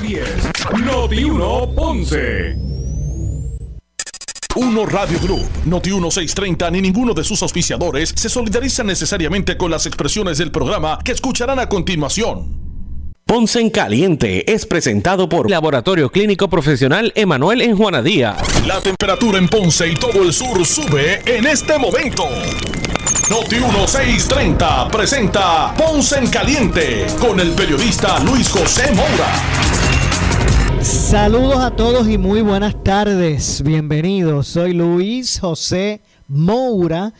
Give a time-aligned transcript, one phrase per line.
[0.00, 2.56] 910, Noti 1 Ponce.
[4.56, 9.86] Uno Radio Group, Noti 1630 ni ninguno de sus auspiciadores se solidarizan necesariamente con las
[9.86, 12.64] expresiones del programa que escucharán a continuación.
[13.24, 18.66] Ponce en Caliente es presentado por Laboratorio Clínico Profesional Emanuel en Juana Díaz.
[18.66, 22.24] La temperatura en Ponce y todo el sur sube en este momento.
[23.30, 29.83] Noti 1630 presenta Ponce en Caliente con el periodista Luis José Moura.
[30.82, 33.62] Saludos a todos y muy buenas tardes.
[33.62, 34.48] Bienvenidos.
[34.48, 37.12] Soy Luis José Moura.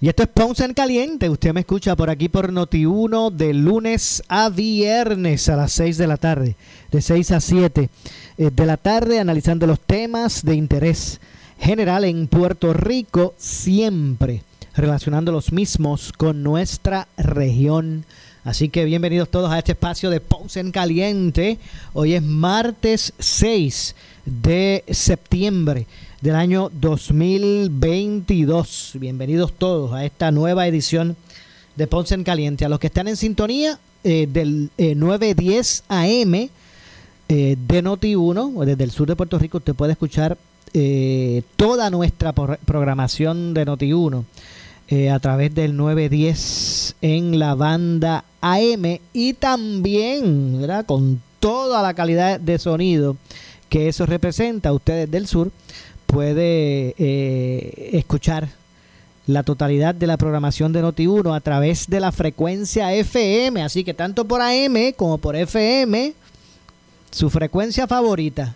[0.00, 1.28] Y esto es Ponce en Caliente.
[1.28, 6.06] Usted me escucha por aquí por Noti1 de lunes a viernes a las 6 de
[6.06, 6.56] la tarde.
[6.90, 7.90] De 6 a 7
[8.38, 11.20] eh, de la tarde analizando los temas de interés
[11.58, 14.42] general en Puerto Rico siempre
[14.78, 18.04] relacionando los mismos con nuestra región.
[18.48, 21.58] Así que bienvenidos todos a este espacio de Ponce en Caliente.
[21.92, 25.86] Hoy es martes 6 de septiembre
[26.22, 28.92] del año 2022.
[28.94, 31.14] Bienvenidos todos a esta nueva edición
[31.76, 32.64] de Ponce en Caliente.
[32.64, 36.48] A los que están en sintonía eh, del 910 eh, AM eh,
[37.28, 40.38] de Noti1, desde el sur de Puerto Rico, usted puede escuchar
[41.56, 44.24] toda nuestra programación de Noti1
[44.88, 52.40] eh, a través del 910 en la banda AM y también con toda la calidad
[52.40, 53.16] de sonido
[53.68, 55.50] que eso representa ustedes del sur
[56.06, 58.48] puede eh, escuchar
[59.26, 63.92] la totalidad de la programación de Noti1 a través de la frecuencia FM, así que
[63.92, 66.14] tanto por AM como por FM,
[67.10, 68.54] su frecuencia favorita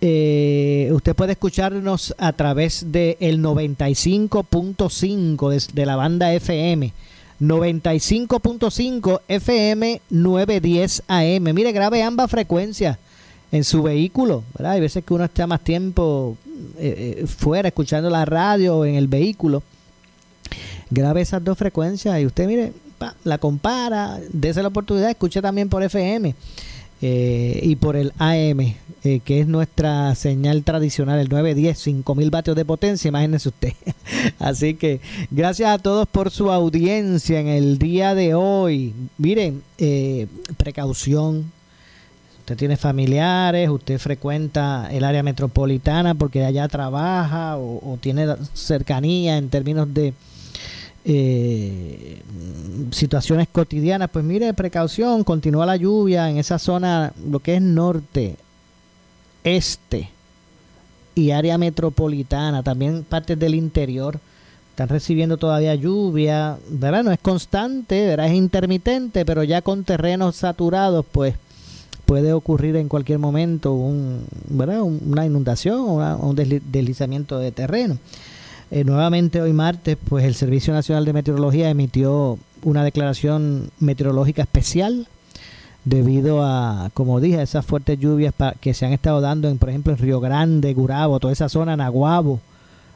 [0.00, 6.92] eh, usted puede escucharnos a través del el 95.5 de, la banda FM.
[7.40, 11.54] 95.5 FM 910 AM.
[11.54, 12.98] Mire, grabe ambas frecuencias
[13.52, 14.42] en su vehículo.
[14.62, 16.36] Hay veces que uno está más tiempo
[16.78, 19.62] eh, eh, fuera escuchando la radio en el vehículo.
[20.90, 22.72] Grabe esas dos frecuencias y usted, mire,
[23.24, 26.34] la compara, dése la oportunidad, escuche también por FM.
[27.02, 28.74] Eh, y por el AM,
[29.06, 33.72] eh, que es nuestra señal tradicional, el 910, 5000 vatios de potencia, imagínense usted.
[34.38, 35.00] Así que
[35.30, 38.94] gracias a todos por su audiencia en el día de hoy.
[39.18, 41.52] Miren, eh, precaución.
[42.40, 49.48] Usted tiene familiares, usted frecuenta el área metropolitana porque allá trabaja o tiene cercanía en
[49.50, 50.14] términos de
[51.08, 52.20] eh,
[52.90, 58.34] situaciones cotidianas, pues mire, precaución, continúa la lluvia en esa zona, lo que es norte,
[59.46, 60.10] este
[61.14, 64.18] y área metropolitana, también partes del interior,
[64.70, 67.04] están recibiendo todavía lluvia, ¿verdad?
[67.04, 68.26] No es constante, ¿verdad?
[68.26, 71.34] Es intermitente, pero ya con terrenos saturados, pues
[72.04, 77.98] puede ocurrir en cualquier momento un, una inundación o un deslizamiento de terreno.
[78.70, 85.06] Eh, nuevamente hoy martes, pues el Servicio Nacional de Meteorología emitió una declaración meteorológica especial
[85.86, 89.92] debido a, como dije, esas fuertes lluvias que se han estado dando, en, por ejemplo,
[89.92, 92.40] en Río Grande, Gurabo, toda esa zona, Naguabo,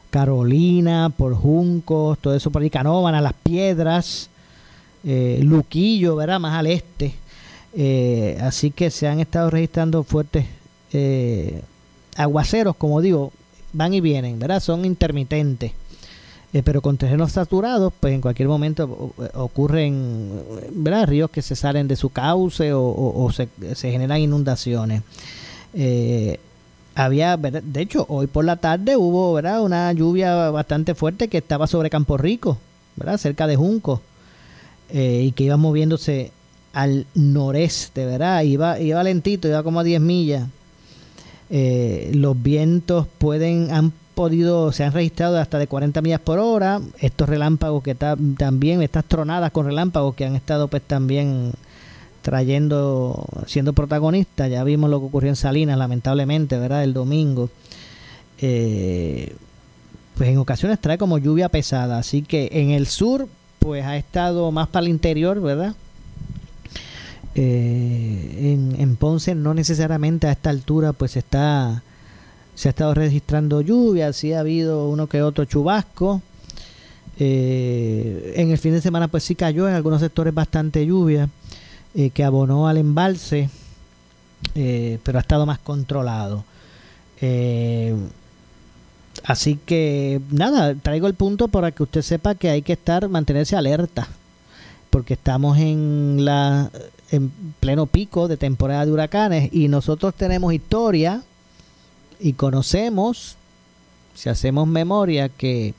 [0.09, 4.29] Carolina, por Juncos, todo eso por ahí, Canóvana, Las Piedras,
[5.05, 6.41] eh, Luquillo, ¿verdad?
[6.41, 7.15] Más al este.
[7.73, 10.45] Eh, así que se han estado registrando fuertes
[12.17, 13.31] aguaceros, como digo,
[13.71, 14.59] van y vienen, ¿verdad?
[14.59, 15.71] Son intermitentes.
[16.53, 20.29] Eh, pero con terrenos saturados, pues en cualquier momento ocurren
[20.71, 21.07] ¿verdad?
[21.07, 25.01] ríos que se salen de su cauce o, se, generan inundaciones.
[25.73, 26.39] Eh,
[26.93, 29.61] había, de hecho, hoy por la tarde hubo ¿verdad?
[29.63, 32.57] una lluvia bastante fuerte que estaba sobre Campo Rico,
[32.97, 33.17] ¿verdad?
[33.17, 34.01] cerca de Junco,
[34.89, 36.33] eh, y que iba moviéndose
[36.73, 38.43] al noreste, ¿verdad?
[38.43, 40.47] Iba, iba lentito, iba como a 10 millas
[42.13, 46.81] los vientos pueden han podido se han registrado hasta de 40 millas por hora.
[46.99, 51.53] Estos relámpagos que también estas tronadas con relámpagos que han estado pues también
[52.21, 54.49] trayendo siendo protagonistas.
[54.49, 57.49] Ya vimos lo que ocurrió en Salinas lamentablemente verdad el domingo.
[58.39, 59.35] Eh,
[60.15, 61.97] pues en ocasiones trae como lluvia pesada.
[61.97, 63.27] Así que en el sur
[63.59, 65.75] pues ha estado más para el interior verdad
[67.35, 71.83] eh, en, Ponce no necesariamente a esta altura pues está
[72.61, 76.21] se ha estado registrando lluvia, sí ha habido uno que otro chubasco.
[77.17, 81.27] Eh, en el fin de semana pues sí cayó en algunos sectores bastante lluvia
[81.95, 83.49] eh, que abonó al embalse,
[84.53, 86.45] pero ha estado más controlado.
[89.23, 93.55] así que nada, traigo el punto para que usted sepa que hay que estar, mantenerse
[93.55, 94.07] alerta,
[94.91, 96.69] porque estamos en la
[97.09, 101.23] en pleno pico de temporada de huracanes y nosotros tenemos historia
[102.21, 103.35] y conocemos,
[104.13, 105.73] si hacemos memoria, que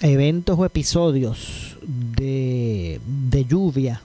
[0.00, 4.02] eventos o episodios de, de lluvia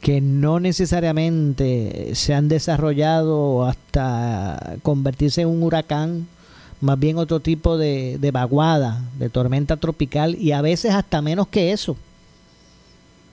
[0.00, 6.26] que no necesariamente se han desarrollado hasta convertirse en un huracán,
[6.80, 11.48] más bien otro tipo de, de vaguada, de tormenta tropical y a veces hasta menos
[11.48, 11.96] que eso.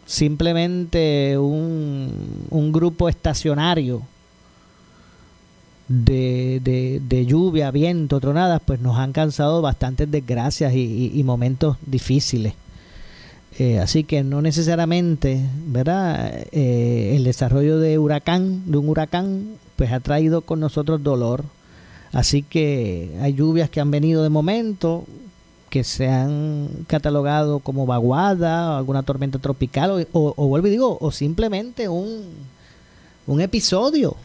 [0.06, 4.02] Simplemente un, un grupo estacionario
[5.88, 12.54] de, de, de, lluvia, viento, tronadas, pues nos han causado bastantes desgracias y, momentos difíciles.
[13.60, 16.46] Eh, así que no necesariamente, ¿verdad?
[16.52, 21.44] Eh, el desarrollo de huracán, de un huracán, pues ha traído con nosotros dolor.
[22.12, 25.06] Así que hay lluvias que han venido de momento,
[25.70, 30.98] que se han catalogado como vaguada, alguna tormenta tropical, o, o, o vuelvo y digo,
[31.02, 32.26] o simplemente un,
[33.26, 34.16] un episodio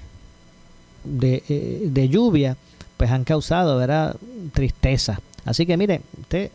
[1.04, 2.56] de, eh, de lluvia,
[2.96, 4.16] pues han causado, ¿verdad?
[4.52, 5.20] Tristeza.
[5.44, 6.50] Así que mire, usted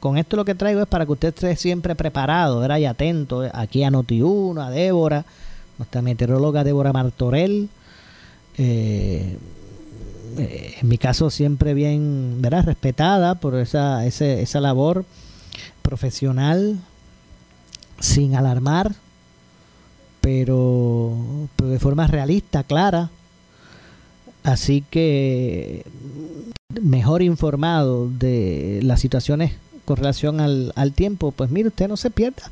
[0.00, 2.78] con esto lo que traigo es para que usted esté siempre preparado, ¿verdad?
[2.78, 5.24] Y atento aquí a Noti1, a Débora,
[5.78, 7.68] nuestra meteoróloga Débora Martorell.
[8.58, 9.38] Eh,
[10.38, 12.64] eh, en mi caso siempre bien, ¿verdad?
[12.64, 15.04] Respetada por esa, ese, esa labor
[15.82, 16.78] profesional,
[18.00, 18.92] sin alarmar,
[20.20, 21.16] pero,
[21.56, 23.10] pero de forma realista, clara.
[24.42, 25.84] Así que
[26.80, 29.52] mejor informado de las situaciones
[29.84, 32.50] con relación al, al tiempo, pues mire, usted no se pierda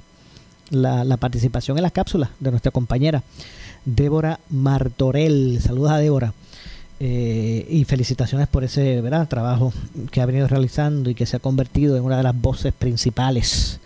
[0.70, 3.22] la, la, participación en las cápsulas de nuestra compañera
[3.84, 5.60] Débora Martorell.
[5.60, 6.32] Saludos a Débora.
[7.02, 9.26] Eh, y felicitaciones por ese ¿verdad?
[9.26, 9.72] trabajo
[10.10, 13.80] que ha venido realizando y que se ha convertido en una de las voces principales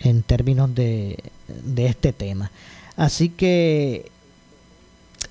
[0.00, 2.50] en términos de, de este tema.
[2.96, 4.10] Así que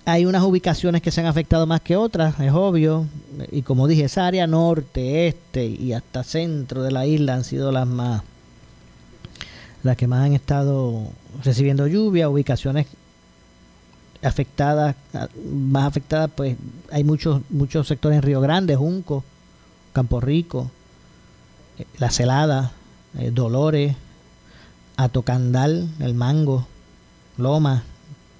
[0.08, 3.08] hay unas ubicaciones que se han afectado más que otras, es obvio.
[3.52, 7.74] Y como dije, esa área norte, este y hasta centro de la isla han sido
[7.74, 8.24] las más
[9.84, 11.10] las que más han estado
[11.44, 12.88] recibiendo lluvia, ubicaciones
[14.24, 14.96] afectadas,
[15.52, 16.56] más afectadas, pues
[16.90, 19.26] hay muchos muchos sectores en Río Grande, Junco,
[19.92, 20.72] Campo Rico,
[21.78, 22.72] eh, La Celada,
[23.20, 23.98] eh, Dolores,
[24.96, 26.66] Atocandal, El Mango,
[27.36, 27.84] Loma,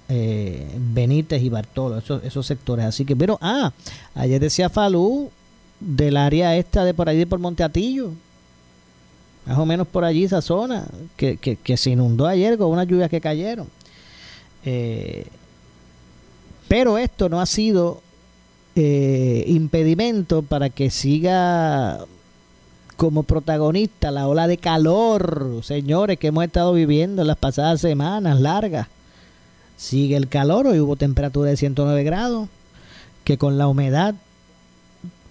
[0.08, 2.86] eh, Benítez y Bartolo, esos, sectores.
[2.86, 3.72] Así que, pero, ah,
[4.14, 5.30] ayer decía Falú
[5.80, 8.12] del área esta de por allí por Monteatillo,
[9.46, 12.86] más o menos por allí esa zona, que, que, que se inundó ayer con unas
[12.86, 13.68] lluvias que cayeron.
[14.64, 15.26] Eh,
[16.68, 18.02] pero esto no ha sido
[18.76, 22.04] eh, impedimento para que siga
[22.96, 28.40] como protagonista la ola de calor, señores, que hemos estado viviendo en las pasadas semanas
[28.40, 28.88] largas
[29.78, 32.48] sigue el calor, hoy hubo temperatura de 109 grados,
[33.24, 34.14] que con la humedad,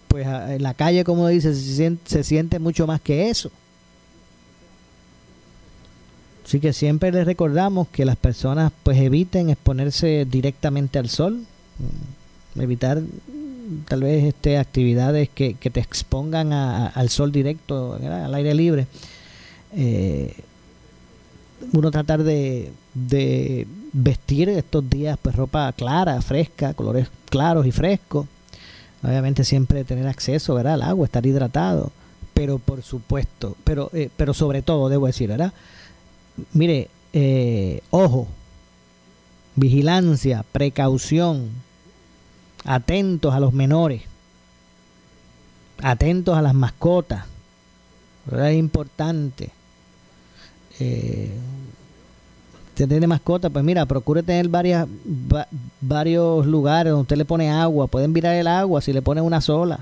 [0.07, 3.51] pues en la calle, como dice, se siente, mucho más que eso.
[6.45, 11.43] Así que siempre les recordamos que las personas pues eviten exponerse directamente al sol,
[12.55, 13.01] mm, evitar
[13.89, 18.87] tal vez este actividades que, que te expongan al sol directo, al aire libre.
[19.75, 20.33] Eh,
[21.73, 22.71] uno tratar de
[23.93, 28.27] vestir estos días pues ropa clara, fresca, colores claros y frescos.
[29.03, 30.73] Obviamente siempre tener acceso ¿verdad?
[30.73, 31.91] al agua, estar hidratado.
[32.33, 35.53] Pero por supuesto, pero, eh, pero sobre todo debo decir, ¿verdad?
[36.53, 38.27] Mire, eh, ojo,
[39.55, 41.49] vigilancia, precaución,
[42.63, 44.03] atentos a los menores,
[45.81, 47.25] atentos a las mascotas,
[48.25, 48.51] ¿verdad?
[48.51, 49.49] Es importante.
[50.79, 51.31] Eh,
[52.83, 55.47] usted tiene mascota, pues mira, procure tener varias, va,
[55.81, 57.87] varios lugares donde usted le pone agua.
[57.87, 59.79] Pueden virar el agua si le pone una sola.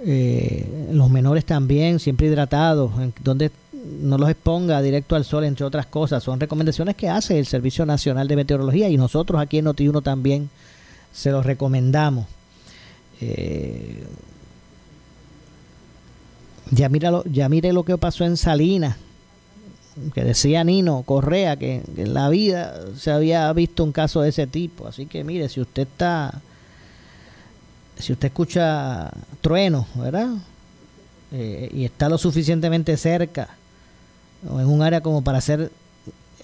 [0.00, 2.92] Eh, los menores también, siempre hidratados,
[3.22, 3.50] donde
[4.00, 6.22] no los exponga directo al sol, entre otras cosas.
[6.22, 10.48] Son recomendaciones que hace el Servicio Nacional de Meteorología y nosotros aquí en Notiuno también
[11.12, 12.26] se los recomendamos.
[13.20, 14.02] Eh,
[16.70, 18.96] ya, mira ya mire lo que pasó en Salinas
[20.14, 24.46] que decía Nino Correa que, en la vida se había visto un caso de ese
[24.46, 24.86] tipo.
[24.86, 26.40] Así que mire, si usted está,
[27.98, 30.34] si usted escucha truenos, ¿verdad?
[31.32, 33.50] Eh, y está lo suficientemente cerca
[34.48, 35.70] o en un área como para ser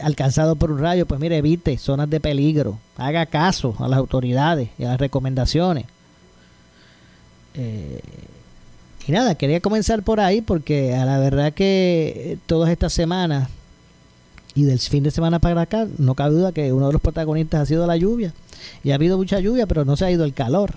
[0.01, 4.71] alcanzado por un rayo, pues mire, evite zonas de peligro, haga caso a las autoridades
[4.79, 5.87] y a las recomendaciones.
[7.55, 8.01] Eh,
[9.07, 13.49] y nada, quería comenzar por ahí porque a la verdad que todas estas semanas
[14.55, 17.63] Y del fin de semana para acá, no cabe duda que uno de los protagonistas
[17.63, 18.33] ha sido la lluvia.
[18.85, 20.75] Y ha habido mucha lluvia, pero no se ha ido el calor.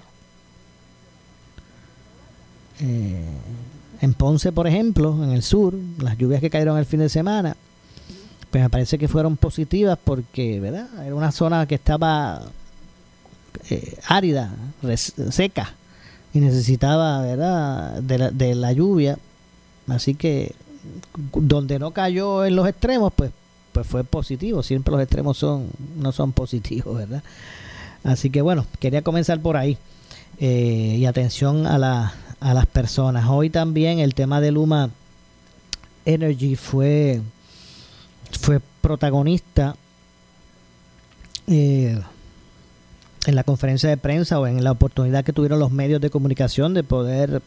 [2.79, 3.23] Eh,
[4.01, 7.55] en Ponce, por ejemplo, en el sur, las lluvias que cayeron el fin de semana,
[8.49, 10.87] pues me parece que fueron positivas porque, ¿verdad?
[11.05, 12.41] Era una zona que estaba
[13.69, 14.55] eh, árida,
[15.29, 15.73] seca,
[16.33, 19.17] y necesitaba, ¿verdad?, de la, de la lluvia.
[19.87, 20.53] Así que
[21.33, 23.31] donde no cayó en los extremos, pues,
[23.71, 24.63] pues fue positivo.
[24.63, 27.23] Siempre los extremos son no son positivos, ¿verdad?
[28.03, 29.77] Así que bueno, quería comenzar por ahí.
[30.39, 33.25] Eh, y atención a, la, a las personas.
[33.27, 34.91] Hoy también el tema de Luma
[36.05, 37.21] Energy fue,
[38.39, 39.75] fue protagonista
[41.47, 41.99] eh,
[43.27, 46.73] en la conferencia de prensa o en la oportunidad que tuvieron los medios de comunicación
[46.73, 47.43] de poder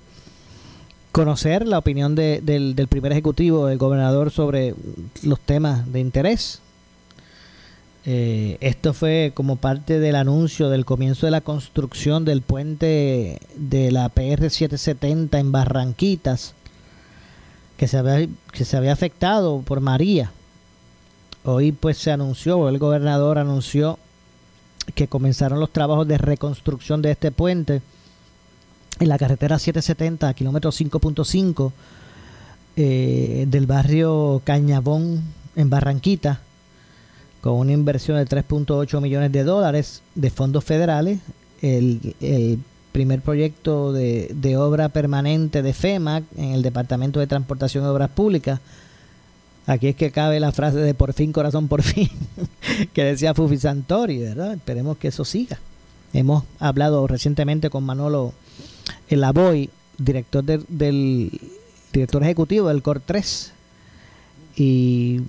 [1.11, 4.77] conocer la opinión del, del primer ejecutivo, del gobernador, sobre
[5.25, 6.61] los temas de interés
[8.07, 13.93] eh, esto fue como parte del anuncio del comienzo de la construcción del puente de
[13.93, 16.55] la PR-770 en Barranquitas,
[17.77, 20.33] que se, había, que se había afectado por María.
[21.45, 23.99] Hoy pues se anunció, el gobernador anunció
[24.95, 27.83] que comenzaron los trabajos de reconstrucción de este puente
[28.99, 31.73] en la carretera 770, kilómetro 5.5
[32.77, 35.23] eh, del barrio Cañabón
[35.57, 36.41] en Barranquita
[37.41, 41.21] con una inversión de 3.8 millones de dólares de fondos federales.
[41.63, 42.15] El,
[42.93, 48.61] primer proyecto de, obra permanente de FEMA en el Departamento de Transportación y Obras Públicas.
[49.67, 52.09] Aquí es que cabe la frase de por fin, corazón, por fin,
[52.93, 54.55] que decía Fufi Santori, ¿verdad?
[54.55, 55.59] Esperemos que eso siga.
[56.13, 58.33] Hemos hablado recientemente con Manolo
[59.09, 61.41] Elaboy, director del
[61.93, 63.53] director ejecutivo del COR 3,
[64.57, 65.21] y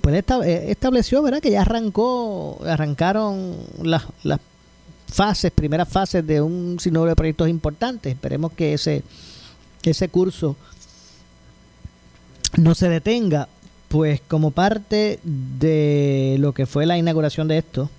[0.00, 1.40] pues eh, estableció ¿verdad?
[1.40, 4.40] que ya arrancó, arrancaron las, las
[5.06, 8.12] fases, primeras fases de un sinnúmero de proyectos importantes.
[8.12, 9.02] Esperemos que ese,
[9.82, 10.56] ese curso
[12.56, 13.48] no se detenga,
[13.88, 17.90] pues como parte de lo que fue la inauguración de esto,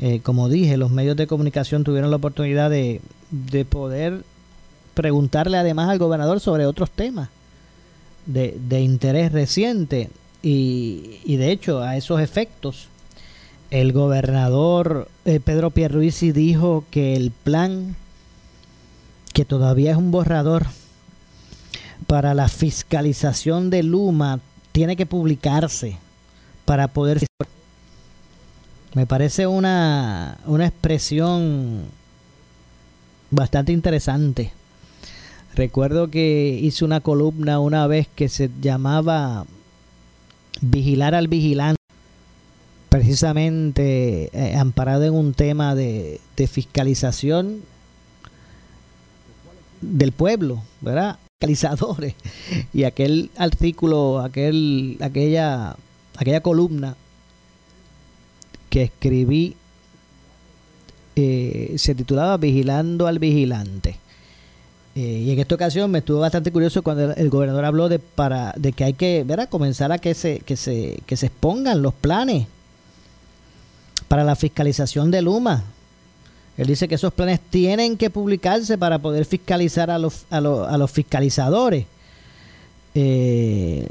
[0.00, 4.24] eh, como dije, los medios de comunicación tuvieron la oportunidad de, de poder
[4.94, 7.28] preguntarle además al gobernador sobre otros temas
[8.26, 10.10] de, de interés reciente.
[10.42, 12.88] Y, de hecho, a esos efectos,
[13.70, 17.94] el gobernador eh, Pedro Pierluisi dijo que el plan,
[19.34, 20.66] que todavía es un borrador
[22.10, 24.40] para la fiscalización de Luma,
[24.72, 25.96] tiene que publicarse
[26.64, 27.24] para poder...
[28.94, 31.84] Me parece una, una expresión
[33.30, 34.50] bastante interesante.
[35.54, 39.46] Recuerdo que hice una columna una vez que se llamaba
[40.60, 41.80] vigilar al vigilante,
[42.88, 47.60] precisamente eh, amparado en un tema de, fiscalización
[49.80, 51.16] del pueblo, ¿verdad?
[51.40, 52.14] Fiscalizadores.
[52.74, 55.74] Y aquel artículo, aquel, aquella,
[56.16, 56.96] aquella columna
[58.68, 59.56] que escribí
[61.16, 63.96] eh, se titulaba Vigilando al Vigilante.
[64.94, 68.52] Eh, y en esta ocasión me estuvo bastante curioso cuando el, gobernador habló de para
[68.56, 69.48] de que hay que ¿verdad?
[69.48, 72.48] comenzar a que se, que se, que se expongan los planes
[74.08, 75.64] para la fiscalización de Luma.
[76.60, 80.68] Él dice que esos planes tienen que publicarse para poder fiscalizar a los, a los,
[80.68, 81.86] a los fiscalizadores.
[82.94, 83.88] Eh,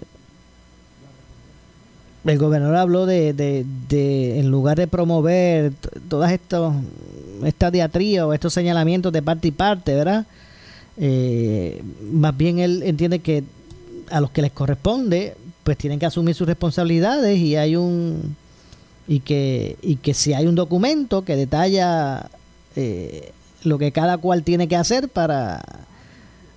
[2.25, 5.73] el gobernador habló de, de, en lugar de promover
[6.09, 6.75] todas estas
[7.43, 7.71] esta
[8.23, 10.27] o estos señalamientos de parte y parte, ¿verdad?
[10.97, 13.43] Eh, más bien él entiende que
[14.11, 15.33] a los que les corresponde,
[15.63, 18.35] pues tienen que asumir sus responsabilidades y hay un
[19.07, 22.29] y que y que si hay un documento que detalla
[22.75, 23.31] eh,
[23.63, 25.61] lo que cada cual tiene que hacer para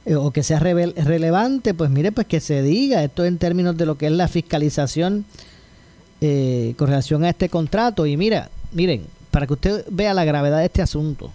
[0.05, 3.03] eh, o que sea relevante, pues mire, pues que se diga.
[3.03, 5.25] Esto en términos de lo que es la fiscalización
[6.21, 8.07] con relación a este contrato.
[8.07, 11.33] Y mira, miren, para que usted vea la gravedad de este asunto,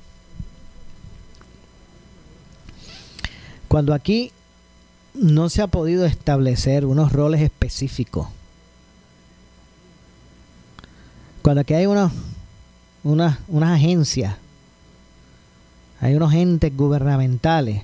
[3.68, 4.32] Cuando aquí
[5.14, 8.28] no se ha podido establecer unos roles específicos,
[11.42, 12.12] cuando aquí hay unos,
[13.04, 14.36] unas, unas agencias,
[16.00, 17.84] hay unos entes gubernamentales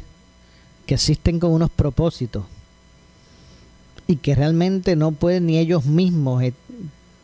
[0.85, 2.43] que existen con unos propósitos
[4.07, 6.53] y que realmente no pueden ni ellos mismos eh,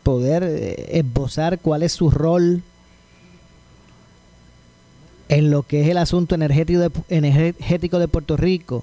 [0.02, 2.62] poder eh, esbozar cuál es su rol
[5.28, 8.82] en lo que es el asunto energético de, energético de Puerto Rico,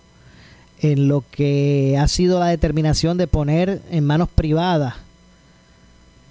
[0.80, 4.94] en lo que ha sido la determinación de poner en manos privadas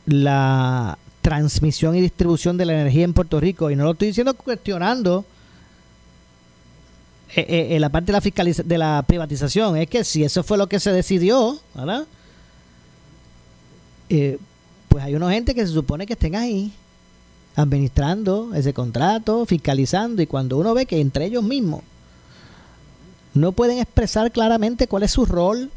[0.07, 3.71] la transmisión y distribución de la energía en Puerto Rico.
[3.71, 5.27] Y no lo estoy diciendo cuestionando
[7.35, 9.77] eh, eh, la parte de la, de la privatización.
[9.77, 12.07] Es que si eso fue lo que se decidió, ¿verdad?
[14.09, 14.39] Eh,
[14.89, 16.73] pues hay una gente que se supone que estén ahí
[17.57, 21.83] administrando ese contrato, fiscalizando, y cuando uno ve que entre ellos mismos
[23.35, 25.71] no pueden expresar claramente cuál es su rol,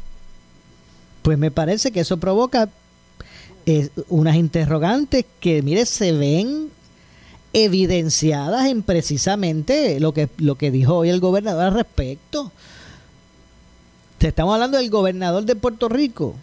[1.22, 2.68] pues me parece que eso provoca
[3.66, 6.70] eh, unas interrogantes que, mire, se ven
[7.52, 12.52] evidenciadas en precisamente lo que, lo que dijo hoy el gobernador al respecto.
[14.18, 16.34] Te estamos hablando del gobernador de Puerto Rico,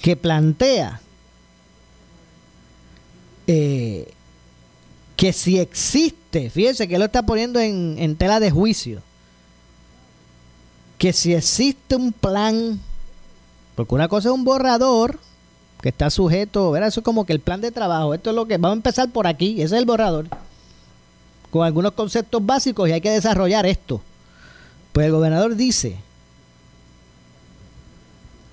[0.00, 1.00] que plantea
[3.46, 4.12] eh,
[5.16, 9.02] que si existe, fíjese que lo está poniendo en, en tela de juicio,
[10.96, 12.80] que si existe un plan,
[13.74, 15.18] porque una cosa es un borrador
[15.80, 16.88] que está sujeto, ¿verdad?
[16.88, 19.10] eso es como que el plan de trabajo, esto es lo que vamos a empezar
[19.10, 20.26] por aquí, ese es el borrador,
[21.50, 24.00] con algunos conceptos básicos y hay que desarrollar esto.
[24.92, 25.96] Pues el gobernador dice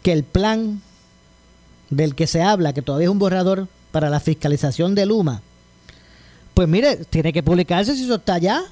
[0.04, 0.82] que el plan
[1.90, 5.42] del que se habla, que todavía es un borrador, para la fiscalización de Luma,
[6.54, 8.64] pues mire, tiene que publicarse si eso está allá.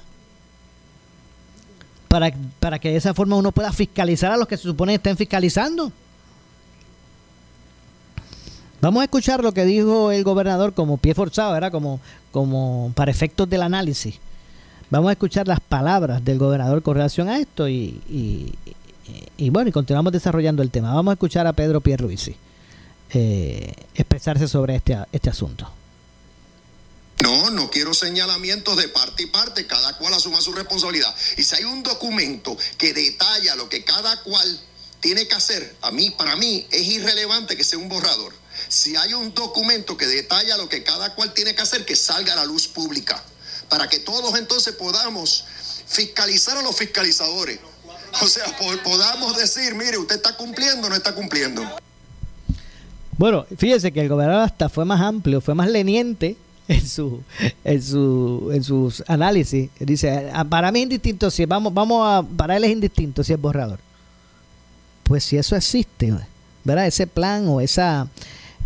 [2.08, 4.96] Para, para que de esa forma uno pueda fiscalizar a los que se supone que
[4.96, 5.92] estén fiscalizando.
[8.84, 13.10] Vamos a escuchar lo que dijo el gobernador como pie forzado, era como, como para
[13.10, 14.16] efectos del análisis.
[14.90, 17.98] Vamos a escuchar las palabras del gobernador con relación a esto y,
[19.38, 20.92] y, bueno, y continuamos desarrollando el tema.
[20.92, 22.36] Vamos a escuchar a Pedro Pierluisi.
[23.14, 25.66] Eh, expresarse sobre este, este asunto.
[27.22, 31.14] No, no quiero señalamientos de parte y parte, cada cual asuma su responsabilidad.
[31.38, 34.60] Y si hay un documento que detalla lo que cada cual
[35.00, 38.43] tiene que hacer, a mí, para mí es irrelevante que sea un borrador.
[38.68, 42.32] Si hay un documento que detalla lo que cada cual tiene que hacer, que salga
[42.32, 43.22] a la luz pública,
[43.68, 45.44] para que todos entonces podamos
[45.86, 47.58] fiscalizar a los fiscalizadores.
[48.22, 48.44] O sea,
[48.84, 51.62] podamos decir, mire, usted está cumpliendo o no está cumpliendo.
[53.16, 56.36] Bueno, fíjese que el gobernador hasta fue más amplio, fue más leniente
[56.68, 57.22] en su
[57.64, 59.70] en su en sus análisis.
[59.78, 63.32] Dice, ah, para mí es indistinto si vamos vamos a para él es indistinto si
[63.32, 63.78] es borrador.
[65.04, 66.14] Pues si eso existe,
[66.64, 66.86] ¿verdad?
[66.86, 68.08] Ese plan o esa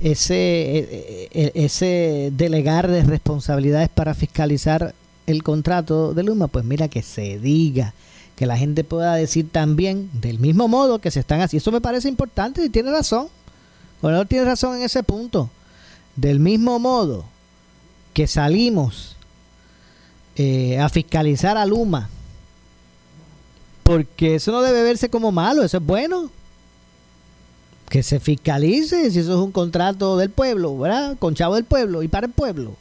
[0.01, 4.95] ese e, e, e, ese delegar de responsabilidades para fiscalizar
[5.27, 7.95] el contrato de Luma, pues mira que se diga
[8.37, 11.63] que la gente pueda decir también del mismo modo que se están haciendo.
[11.63, 13.29] Eso me parece importante y tiene razón
[14.03, 15.51] no tiene razón en ese punto.
[16.17, 17.25] Del mismo modo
[18.13, 19.17] que salimos
[20.37, 22.09] eh, a fiscalizar a Luma,
[23.83, 26.31] porque eso no debe verse como malo, eso es bueno.
[27.89, 31.17] Que se fiscalice si eso es un contrato del pueblo, ¿verdad?
[31.19, 32.75] Con chavo del pueblo y para el pueblo.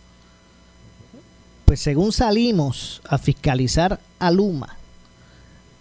[1.65, 4.77] Pues según salimos a fiscalizar a Luma,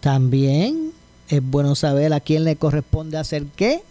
[0.01, 0.93] también
[1.29, 3.83] es bueno saber a quién le corresponde hacer qué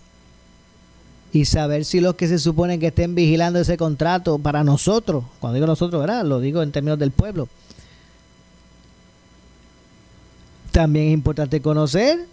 [1.34, 5.56] y saber si los que se suponen que estén vigilando ese contrato para nosotros, cuando
[5.56, 6.24] digo nosotros, ¿verdad?
[6.24, 7.50] Lo digo en términos del pueblo.
[10.72, 12.26] También es importante conocer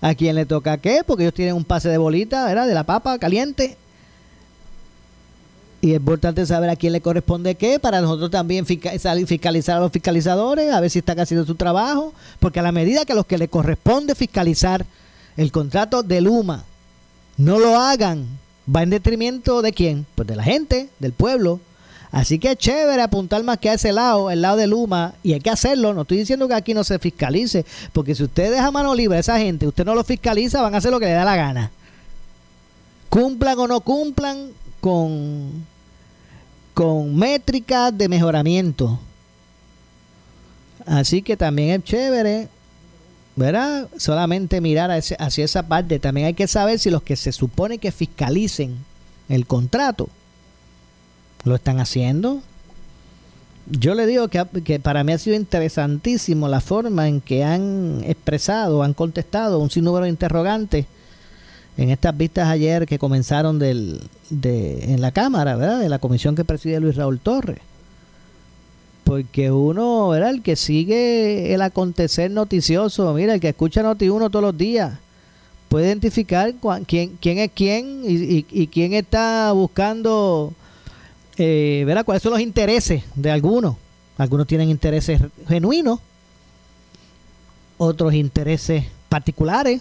[0.00, 2.66] a quién le toca qué, porque ellos tienen un pase de bolita, ¿verdad?
[2.66, 3.76] De la papa caliente.
[5.80, 9.92] Y es importante saber a quién le corresponde qué, para nosotros también fiscalizar a los
[9.92, 13.26] fiscalizadores, a ver si están haciendo su trabajo, porque a la medida que a los
[13.26, 14.84] que le corresponde fiscalizar
[15.36, 16.64] el contrato de Luma
[17.36, 18.26] no lo hagan
[18.74, 20.06] va en detrimento de quién?
[20.14, 21.60] Pues de la gente, del pueblo.
[22.10, 25.34] Así que es chévere apuntar más que a ese lado, el lado de Luma, y
[25.34, 25.92] hay que hacerlo.
[25.92, 29.20] No estoy diciendo que aquí no se fiscalice, porque si usted deja mano libre a
[29.20, 31.70] esa gente, usted no lo fiscaliza, van a hacer lo que le da la gana.
[33.10, 35.66] Cumplan o no cumplan con,
[36.72, 38.98] con métricas de mejoramiento.
[40.86, 42.48] Así que también es chévere
[43.36, 43.88] ¿verdad?
[43.96, 46.00] Solamente mirar hacia esa parte.
[46.00, 48.76] También hay que saber si los que se supone que fiscalicen
[49.28, 50.08] el contrato
[51.44, 52.40] lo están haciendo.
[53.70, 58.02] Yo le digo que, que, para mí ha sido interesantísimo la forma en que han
[58.04, 60.86] expresado, han contestado un sinnúmero de interrogantes
[61.76, 65.80] en estas vistas ayer que comenzaron del, de, en la Cámara, ¿verdad?
[65.80, 67.60] De la comisión que preside Luis Raúl Torres
[69.08, 70.28] porque uno, ¿verdad?
[70.28, 74.98] El que sigue el acontecer noticioso, mira, el que escucha Noti1 todos los días,
[75.70, 76.54] puede identificar
[76.86, 80.52] quién, quién es quién y, quién está buscando,
[81.38, 82.04] eh, ¿verdad?
[82.04, 83.76] ¿Cuáles son los intereses de algunos?
[84.18, 86.00] Algunos tienen intereses genuinos,
[87.78, 89.80] otros intereses particulares,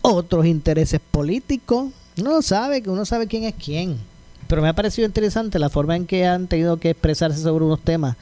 [0.00, 3.98] otros intereses políticos, Uno sabe que uno sabe quién es quién.
[4.46, 7.80] Pero me ha parecido interesante la forma en que han tenido que expresarse sobre unos
[7.80, 8.16] temas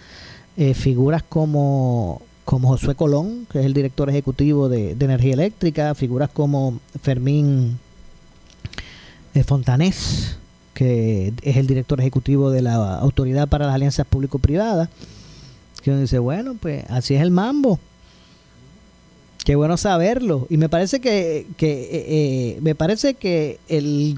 [0.56, 6.30] eh, figuras como, como Josué Colón, que es el director ejecutivo de, Energía Eléctrica, figuras
[6.30, 7.78] como Fermín
[9.34, 10.38] eh, Fontanés,
[10.74, 14.88] que es el director ejecutivo de la Autoridad para las Alianzas Público-Privadas,
[15.82, 17.78] que dice, bueno, pues así es el mambo.
[19.44, 20.46] Qué bueno saberlo.
[20.48, 24.14] Y me parece que, que eh, eh, me parece que el,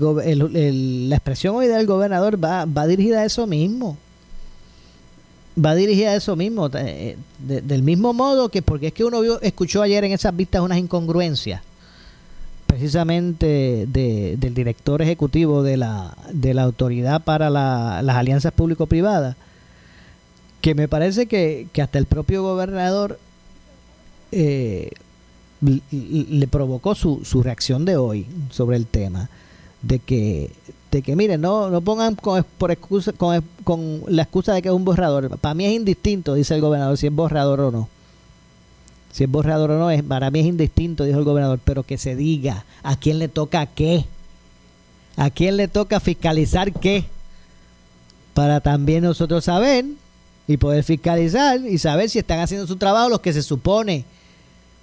[1.09, 3.99] la expresión hoy del gobernador va, va dirigida a eso mismo.
[5.63, 6.71] Va dirigida a eso mismo.
[6.75, 10.63] Eh, del mismo modo que, porque es que uno vio, escuchó ayer en esas vistas
[10.63, 11.61] unas incongruencias,
[12.67, 19.37] precisamente del director ejecutivo de la, de la Autoridad para las Alianzas Público-Privadas,
[20.61, 23.19] que me parece que, que hasta el propio gobernador
[24.33, 24.91] eh,
[25.61, 29.31] le provocó su, su reacción de hoy sobre el tema
[29.83, 30.51] de que
[30.91, 34.69] de que miren no no pongan con, por excusa, con, con la excusa de que
[34.69, 35.39] es un borrador.
[35.39, 37.89] Para mí es indistinto dice el gobernador si es borrador o no
[39.17, 41.97] si es borrador o no es para mí es indistinto dijo el gobernador pero que
[41.97, 44.05] se diga a quién le toca qué
[45.17, 47.07] a quién le toca fiscalizar qué
[48.35, 49.87] para también nosotros saber
[50.47, 54.05] y poder fiscalizar y saber si están haciendo su trabajo los que se supone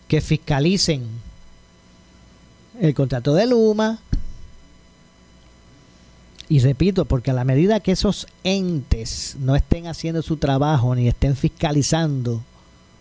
[0.08, 1.04] que fiscalicen
[2.82, 4.00] el contrato de Luma.
[6.50, 11.08] Y repito, porque a la medida que esos entes no estén haciendo su trabajo ni
[11.08, 12.42] estén fiscalizando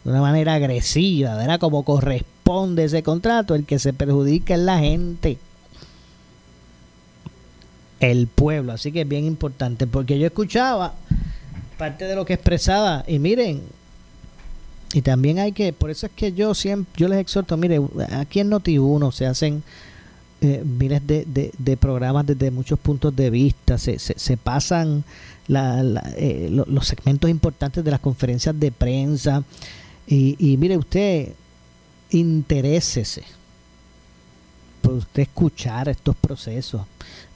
[0.04, 1.60] de una manera agresiva, ¿verdad?
[1.60, 5.38] Como corresponde ese contrato, el que se perjudica es la gente,
[8.00, 8.72] el pueblo.
[8.72, 10.94] Así que es bien importante, porque yo escuchaba
[11.78, 13.62] parte de lo que expresaba, y miren,
[14.92, 17.80] y también hay que, por eso es que yo siempre, yo les exhorto, mire,
[18.12, 19.62] aquí en Noti1 se hacen
[20.42, 25.04] eh, miles de, de, programas desde muchos puntos de vista, se, se, pasan
[25.48, 29.44] eh, los segmentos importantes de las conferencias de prensa.
[30.06, 31.32] Y, y mire usted,
[32.10, 33.22] interésese
[34.82, 36.82] por usted escuchar estos procesos.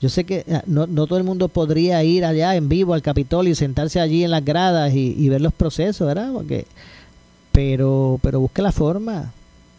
[0.01, 3.03] Yo sé que ah, no, no, todo el mundo podría ir allá en vivo al
[3.03, 6.33] Capitolio y sentarse allí en las gradas y, ver los procesos, ¿verdad?
[6.33, 6.67] Porque
[7.53, 9.33] pero, pero busque la forma.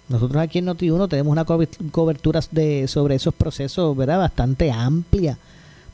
[0.09, 4.17] Nosotros aquí en Noti1 tenemos una cobertura de, sobre esos procesos ¿verdad?
[4.17, 5.37] bastante amplia.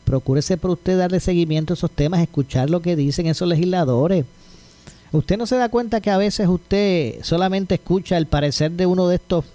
[0.06, 4.26] Procúrese por usted darle seguimiento a esos temas, escuchar lo que dicen esos legisladores.
[5.14, 9.08] Usted no se da cuenta que a veces usted solamente escucha el parecer de uno
[9.08, 9.46] de estos,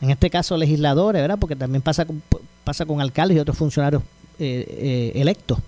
[0.00, 1.38] en este caso legisladores, ¿verdad?
[1.38, 2.22] Porque también pasa con,
[2.64, 4.02] pasa con alcaldes y otros funcionarios
[4.38, 5.58] eh, eh, electos.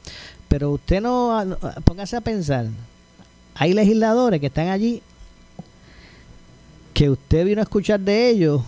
[0.48, 2.66] Pero usted no, póngase a pensar,
[3.54, 5.02] hay legisladores que están allí
[6.94, 8.62] que usted vino a escuchar de ellos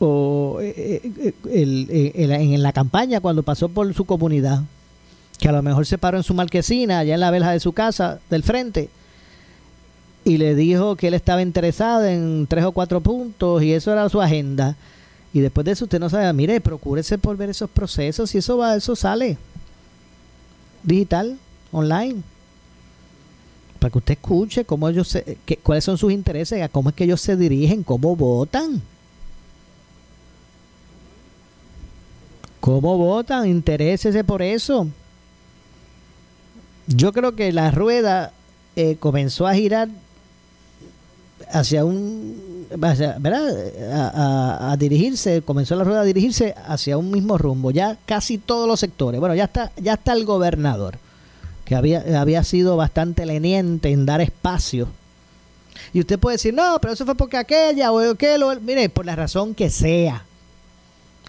[0.00, 4.62] o eh, eh, en la campaña cuando pasó por su comunidad,
[5.38, 7.72] que a lo mejor se paró en su marquesina, allá en la verja de su
[7.72, 8.88] casa, del frente,
[10.30, 14.08] y le dijo que él estaba interesado en tres o cuatro puntos y eso era
[14.08, 14.76] su agenda.
[15.32, 18.56] Y después de eso usted no sabe, mire, procúrese por ver esos procesos y eso
[18.56, 19.38] va, eso sale
[20.82, 21.38] digital,
[21.72, 22.22] online
[23.80, 27.04] para que usted escuche cómo ellos se, cuáles son sus intereses, a cómo es que
[27.04, 28.82] ellos se dirigen, cómo votan.
[32.60, 33.48] ¿Cómo votan?
[33.48, 34.86] Interésese por eso.
[36.86, 38.32] Yo creo que la rueda
[38.76, 39.88] eh, comenzó a girar
[41.50, 44.70] hacia un, ¿verdad?
[44.72, 47.70] A, dirigirse, comenzó la rueda a dirigirse hacia un mismo rumbo.
[47.70, 49.20] Ya casi todos los sectores.
[49.20, 50.98] Bueno, ya está, ya está el gobernador
[51.64, 54.88] que había, había sido bastante leniente en dar espacio.
[55.92, 59.16] Y usted puede decir, no, pero eso fue porque aquella o aquel, mire, por la
[59.16, 60.24] razón que sea.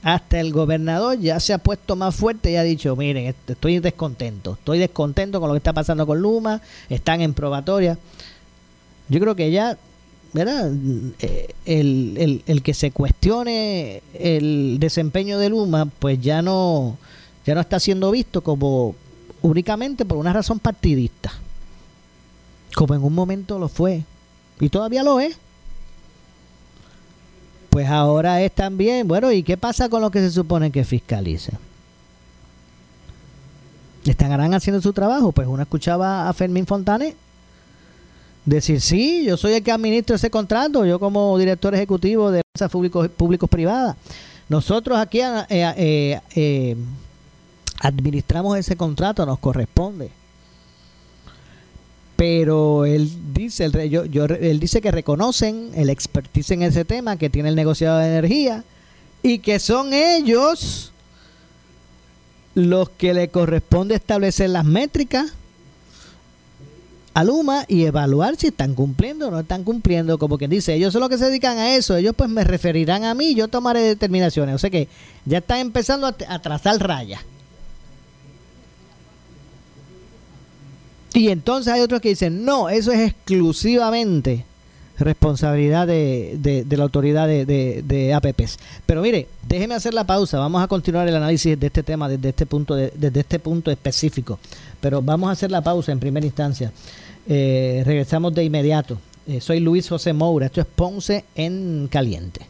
[0.03, 4.53] Hasta el gobernador ya se ha puesto más fuerte y ha dicho, miren, estoy descontento,
[4.53, 7.99] estoy descontento con lo que está pasando con Luma, están en probatoria.
[9.09, 9.77] Yo creo que ya,
[10.33, 10.71] ¿verdad?
[11.19, 16.97] Eh, el, el, el que se cuestione el desempeño de Luma, pues ya no,
[17.45, 18.95] ya no está siendo visto como
[19.41, 21.33] únicamente por una razón partidista,
[22.75, 24.03] como en un momento lo fue,
[24.59, 25.37] y todavía lo es.
[27.69, 31.53] Pues ahora es también, bueno, ¿y qué pasa con lo que se supone que fiscalice?
[34.03, 35.31] ¿Estarán haciendo su trabajo?
[35.31, 37.15] Pues uno escuchaba a Fermín Fontanes
[38.45, 42.71] decir, sí, yo soy el que administro ese contrato, yo como director ejecutivo de empresas
[42.71, 43.95] públicos, públicos privadas.
[44.49, 46.75] Nosotros aquí eh, eh, eh,
[47.79, 50.09] administramos ese contrato, nos corresponde.
[52.15, 57.29] Pero él dice, el, yo, él dice que reconocen el expertise en ese tema que
[57.29, 58.63] tiene el negociado de energía
[59.23, 60.91] y que son ellos
[62.53, 65.33] los que le corresponde establecer las métricas
[67.13, 70.17] a Luma y evaluar si están cumpliendo o no están cumpliendo.
[70.17, 73.03] Como quien dice, ellos son los que se dedican a eso, ellos pues me referirán
[73.03, 74.55] a mí, yo tomaré determinaciones.
[74.55, 74.87] O sea que
[75.25, 77.21] ya están empezando a, trazar rayas.
[81.13, 84.45] Y entonces hay otros que dicen, no, eso es exclusivamente
[84.97, 88.59] responsabilidad de, la autoridad de, de, APPs.
[88.85, 92.29] Pero mire, déjeme hacer la pausa, vamos a continuar el análisis de este tema desde
[92.29, 94.39] este punto, desde este punto específico.
[94.79, 96.71] Pero vamos a hacer la pausa en primera instancia.
[97.27, 98.97] Eh, regresamos de inmediato.
[99.27, 102.41] Eh, soy Luis José Moura, esto es Ponce en Caliente.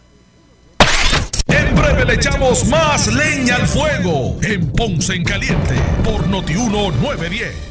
[1.48, 7.71] En breve le echamos más leña al fuego en Ponce en Caliente por Notiuno 910.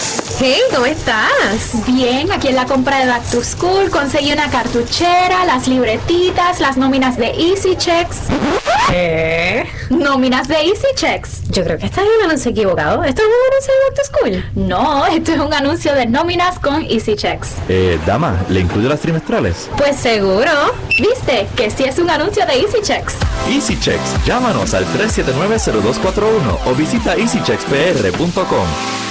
[0.43, 1.85] Hey, ¿cómo estás?
[1.85, 6.77] Bien, aquí en la compra de Back to School conseguí una cartuchera, las libretitas, las
[6.77, 8.21] nóminas de Easy Checks.
[8.89, 9.67] ¿Qué?
[9.91, 11.43] Nóminas de Easy Checks.
[11.51, 13.03] Yo creo que está en un anuncio equivocado.
[13.03, 14.67] ¿Esto es un anuncio de Back to School?
[14.67, 17.49] No, esto es un anuncio de nóminas con Easy Checks.
[17.69, 19.69] Eh, dama, ¿le incluye las trimestrales?
[19.77, 20.49] Pues seguro.
[20.87, 21.47] ¿Viste?
[21.55, 23.13] Que sí es un anuncio de Easy Checks.
[23.47, 24.25] Easy Checks.
[24.25, 29.10] Llámanos al 379-0241 o visita easycheckspr.com.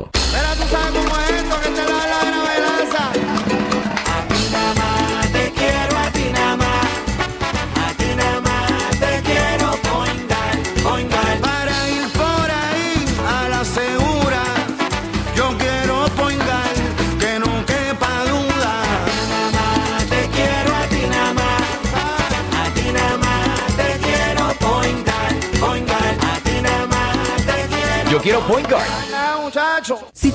[0.31, 0.47] Pero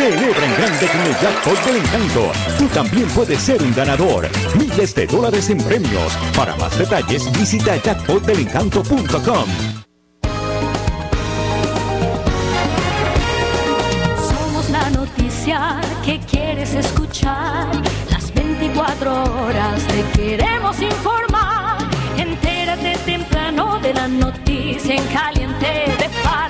[0.00, 2.32] Celebra en grande con el jackpot del encanto.
[2.56, 4.26] Tú también puedes ser un ganador.
[4.56, 6.16] Miles de dólares en premios.
[6.34, 9.44] Para más detalles, visita jackpotdelencanto.com.
[14.16, 17.68] Somos la noticia que quieres escuchar.
[18.10, 21.76] Las 24 horas te queremos informar.
[22.16, 26.49] Entérate temprano de la noticia en caliente de farándula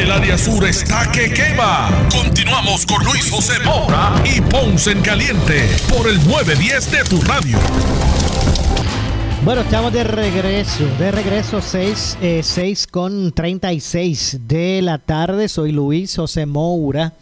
[0.00, 1.90] El área sur está que quema.
[2.10, 7.58] Continuamos con Luis José Moura y Ponce en Caliente por el 910 de tu radio.
[9.44, 15.48] Bueno, estamos de regreso, de regreso 6, eh, 6 con 36 de la tarde.
[15.48, 17.12] Soy Luis José Moura.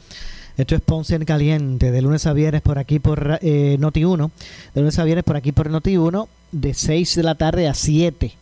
[0.56, 4.30] Esto es Ponce en Caliente, de lunes a viernes por aquí por eh, Noti1.
[4.74, 8.37] De lunes a viernes por aquí por Noti1, de 6 de la tarde a 7.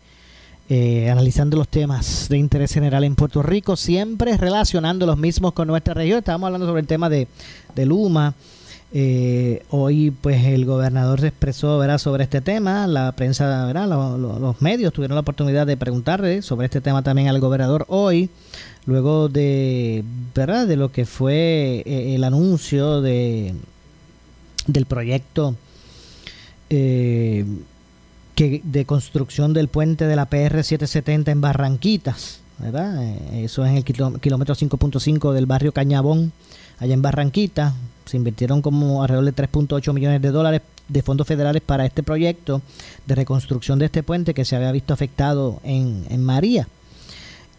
[0.68, 5.68] Eh, analizando los temas de interés general en Puerto Rico, siempre relacionando los mismos con
[5.68, 6.18] nuestra región.
[6.18, 7.28] Estábamos hablando sobre el tema de,
[7.76, 8.34] de Luma.
[8.92, 11.98] Eh, hoy, pues, el gobernador se expresó ¿verdad?
[11.98, 12.88] sobre este tema.
[12.88, 13.88] La prensa, ¿verdad?
[13.88, 18.28] Los, los- medios tuvieron la oportunidad de preguntarle sobre este tema también al gobernador hoy,
[18.86, 20.02] luego de,
[20.34, 20.66] ¿verdad?
[20.66, 23.54] de lo que fue eh, el anuncio de
[24.66, 25.54] del proyecto.
[26.70, 27.44] Eh,
[28.36, 33.02] que de construcción del puente de la PR 770 en Barranquitas, ¿verdad?
[33.02, 36.32] Eh, Eso es en el kilómetro 5.5 del barrio Cañabón,
[36.78, 37.74] allá en Barranquitas.
[38.04, 42.62] Se invirtieron como alrededor de 3.8 millones de dólares de fondos federales para este proyecto
[43.06, 46.68] de reconstrucción de este puente que se había visto afectado en, María.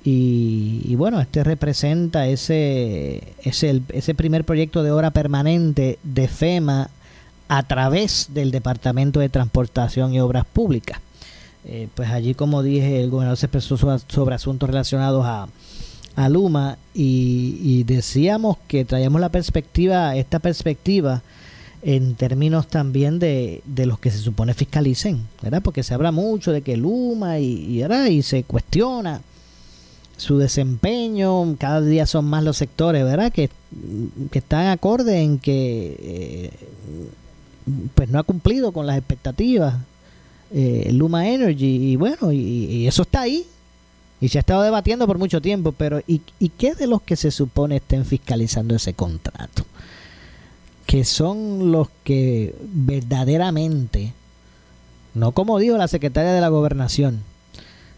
[0.05, 6.91] Y, y bueno, este representa ese, ese, ese primer proyecto de obra permanente de FEMA
[7.47, 10.99] a través del Departamento de Transportación y Obras Públicas.
[11.65, 15.47] Eh, pues allí, como dije, el gobernador se expresó sobre, asuntos relacionados a,
[16.15, 21.21] a Luma y, decíamos que traíamos la perspectiva, esta perspectiva
[21.83, 25.61] en términos también de, de los que se supone fiscalicen, ¿verdad?
[25.61, 29.21] Porque se habla mucho de que Luma y, y, y se cuestiona
[30.17, 33.31] su desempeño, cada día son más los sectores, ¿verdad?
[33.31, 33.49] Que,
[34.31, 36.51] que están acorde en que eh,
[37.95, 39.75] pues no ha cumplido con las expectativas
[40.51, 43.45] eh, Luma Energy y bueno, y, eso está ahí
[44.21, 47.15] y se ha estado debatiendo por mucho tiempo, pero ¿y, ¿y qué de los que
[47.15, 49.65] se supone estén fiscalizando ese contrato?
[50.85, 54.13] Que son los que verdaderamente,
[55.13, 57.21] no como dijo la secretaria de la gobernación,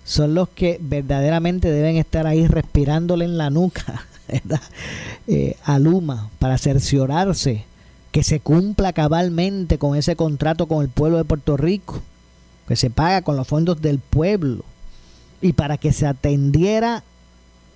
[0.04, 4.06] son los que verdaderamente deben estar ahí respirándole en la nuca.
[5.32, 7.66] Eh, a Luma para cerciorarse
[8.12, 12.02] que se cumpla cabalmente con ese contrato con el pueblo de Puerto Rico,
[12.68, 14.64] que se paga con los fondos del pueblo
[15.42, 17.04] y para que se atendiera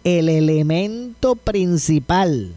[0.04, 2.54] el elemento principal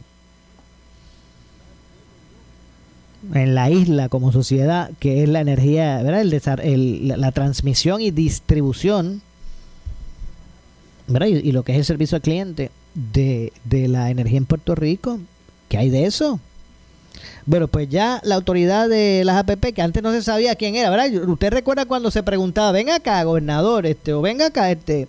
[3.35, 6.21] en la isla como sociedad, que es la energía, ¿verdad?
[6.23, 9.21] El el- la, la transmisión y distribución,
[11.09, 11.29] ¿verdad?
[11.29, 14.75] Y, y lo que es el servicio al cliente de, de la energía en Puerto
[14.75, 15.19] Rico,
[15.69, 16.41] ¿qué hay de eso?
[17.47, 20.91] Bueno, pues ya la autoridad de las APP, que antes no se sabía quién era,
[20.91, 21.13] ¿verdad?
[21.29, 25.07] Usted recuerda cuando se preguntaba, ven acá, gobernador, este, o venga acá, este,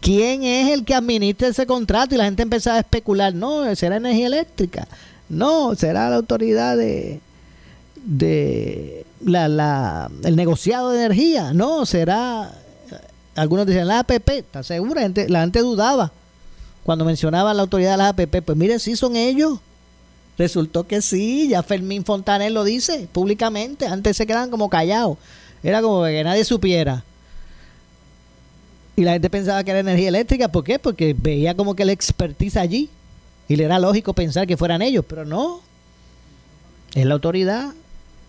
[0.00, 2.14] ¿quién es el que administra ese contrato?
[2.14, 4.86] Y la gente empezaba a especular, no, será energía eléctrica,
[5.30, 7.20] no, será la autoridad de,
[8.04, 12.52] de la, la, el negociado de energía, no, será,
[13.36, 15.00] algunos decían la APP, ¿está segura?
[15.28, 16.12] La gente, dudaba
[16.82, 19.60] cuando mencionaba la autoridad de las APP, pues mire, sí son ellos.
[20.40, 23.86] Resultó que sí, ya Fermín Fontaner lo dice públicamente.
[23.86, 25.18] Antes se quedaban como callados.
[25.62, 27.04] Era como que nadie supiera.
[28.96, 30.48] Y la gente pensaba que era energía eléctrica.
[30.48, 30.78] ¿Por qué?
[30.78, 32.88] Porque veía como que la expertise allí.
[33.48, 35.04] Y le era lógico pensar que fueran ellos.
[35.06, 35.60] Pero no.
[36.94, 37.74] Es la autoridad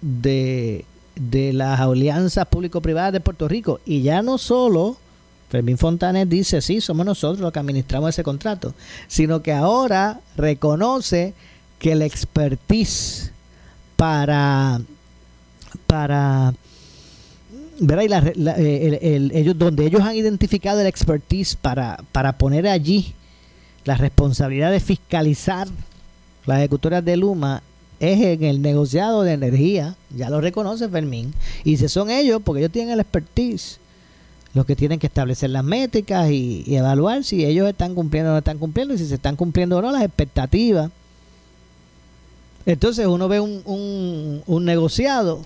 [0.01, 0.83] de,
[1.15, 3.79] de las alianzas público-privadas de Puerto Rico.
[3.85, 4.97] Y ya no solo
[5.49, 8.73] Fermín Fontaner dice, sí, somos nosotros los que administramos ese contrato,
[9.07, 11.33] sino que ahora reconoce
[11.81, 13.31] que el expertise
[13.95, 14.79] para
[15.87, 16.53] para
[17.79, 18.03] ¿verdad?
[18.03, 22.37] Y la- la- eh, el- el- ellos donde ellos han identificado el expertise para para
[22.37, 23.13] poner allí
[23.83, 25.67] la responsabilidad de fiscalizar
[26.45, 27.63] las ejecutoras de Luma
[27.99, 32.59] es en el negociado de energía ya lo reconoce Fermín y si son ellos porque
[32.61, 33.79] ellos tienen el expertise
[34.53, 38.33] los que tienen que establecer las métricas y, y evaluar si ellos están cumpliendo o
[38.33, 40.91] no están cumpliendo y si se están cumpliendo o no las expectativas.
[42.65, 45.41] Entonces uno ve un, un, negociado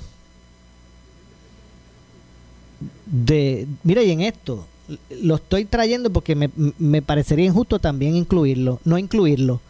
[3.05, 4.65] de, mira, y en esto,
[5.21, 9.61] lo estoy trayendo porque me, me parecería injusto también incluirlo, no incluirlo,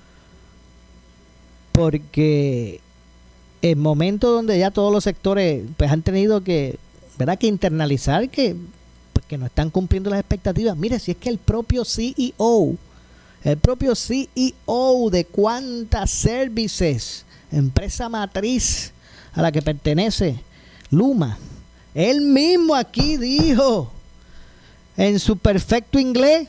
[1.72, 2.82] porque
[3.62, 6.78] en momentos donde ya todos los sectores pues han tenido que,
[7.18, 7.38] ¿verdad?
[7.38, 8.56] que internalizar que,
[9.14, 10.78] pues, que no están cumpliendo las expectativas.
[10.78, 12.76] Mire, si es que el propio CEO,
[13.44, 18.92] el propio CEO de Cuántas Services, empresa matriz
[19.34, 20.40] a la que pertenece
[20.92, 21.38] Luma,
[21.94, 23.92] él mismo aquí dijo
[24.98, 26.48] en su perfecto inglés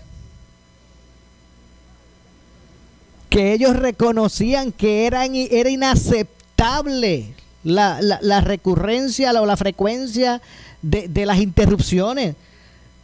[3.30, 7.34] que ellos reconocían que era inaceptable
[7.64, 10.40] la, recurrencia o la, frecuencia
[10.82, 12.36] de, de, las interrupciones.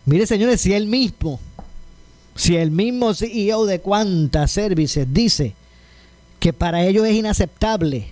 [0.06, 1.40] Mire, señores, si él mismo,
[2.36, 5.54] si el mismo CEO de Cuántas Services dice
[6.42, 8.08] que para ellos es inaceptable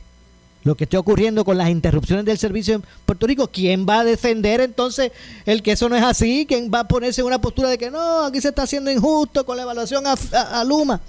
[0.63, 4.05] lo que esté ocurriendo con las interrupciones del servicio en Puerto Rico, ¿quién va a
[4.05, 5.11] defender entonces
[5.47, 6.47] el que eso no es así?
[6.47, 9.45] ¿Quién va a ponerse en una postura de que no, aquí se está haciendo injusto
[9.45, 11.01] con la evaluación a, a, a Luma?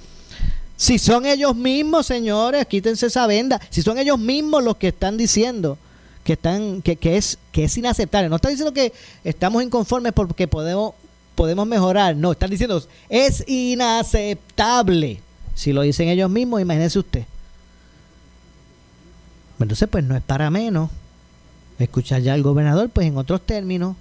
[0.76, 3.62] Si son ellos mismos, señores, quítense esa venda.
[3.70, 5.78] Si son ellos mismos los que están diciendo
[6.24, 8.30] que están que, que es que es inaceptable.
[8.30, 8.94] No están diciendo que
[9.24, 10.96] estamos inconformes porque podemos
[11.36, 12.16] podemos mejorar.
[12.16, 15.22] No, están diciendo es inaceptable.
[15.56, 17.26] Si lo dicen ellos mismos, imagínese usted.
[19.60, 20.90] Entonces, pues no es para menos
[21.78, 23.96] escuchar ya al gobernador, pues en otros términos,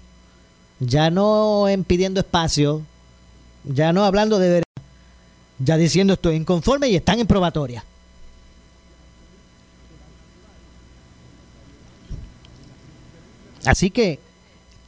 [0.81, 2.83] ya no en pidiendo espacio,
[3.65, 4.65] ya no hablando de verdad,
[5.59, 7.85] ya diciendo estoy inconforme y están en probatoria.
[13.67, 14.19] Así que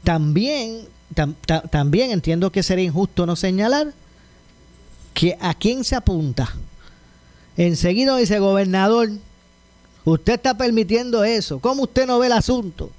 [0.02, 3.92] también, tam, tam, también entiendo que sería injusto no señalar
[5.40, 6.52] a quién se apunta.
[7.56, 9.10] Enseguida dice gobernador,
[10.04, 11.58] usted está permitiendo eso.
[11.58, 12.90] ¿Cómo usted no ve el asunto?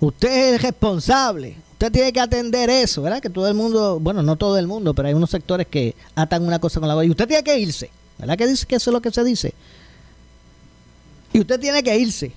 [0.00, 1.56] Usted es el responsable.
[1.72, 3.20] Usted tiene que atender eso, ¿verdad?
[3.20, 6.44] Que todo el mundo, bueno, no todo el mundo, pero hay unos sectores que atan
[6.44, 7.06] una cosa con la otra.
[7.06, 8.36] Y usted tiene que irse, ¿verdad?
[8.36, 9.54] Que dice que eso es lo que se dice.
[11.32, 12.32] Y usted tiene que irse.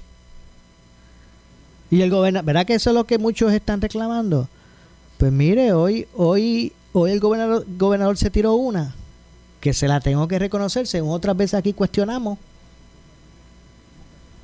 [1.90, 4.48] Y el gobernador, ¿verdad que eso es lo que muchos están reclamando?
[5.18, 8.94] Pues mire, hoy, hoy, hoy el gobernador, se tiró una,
[9.60, 12.38] que se la tengo que reconocer, según otras veces aquí cuestionamos.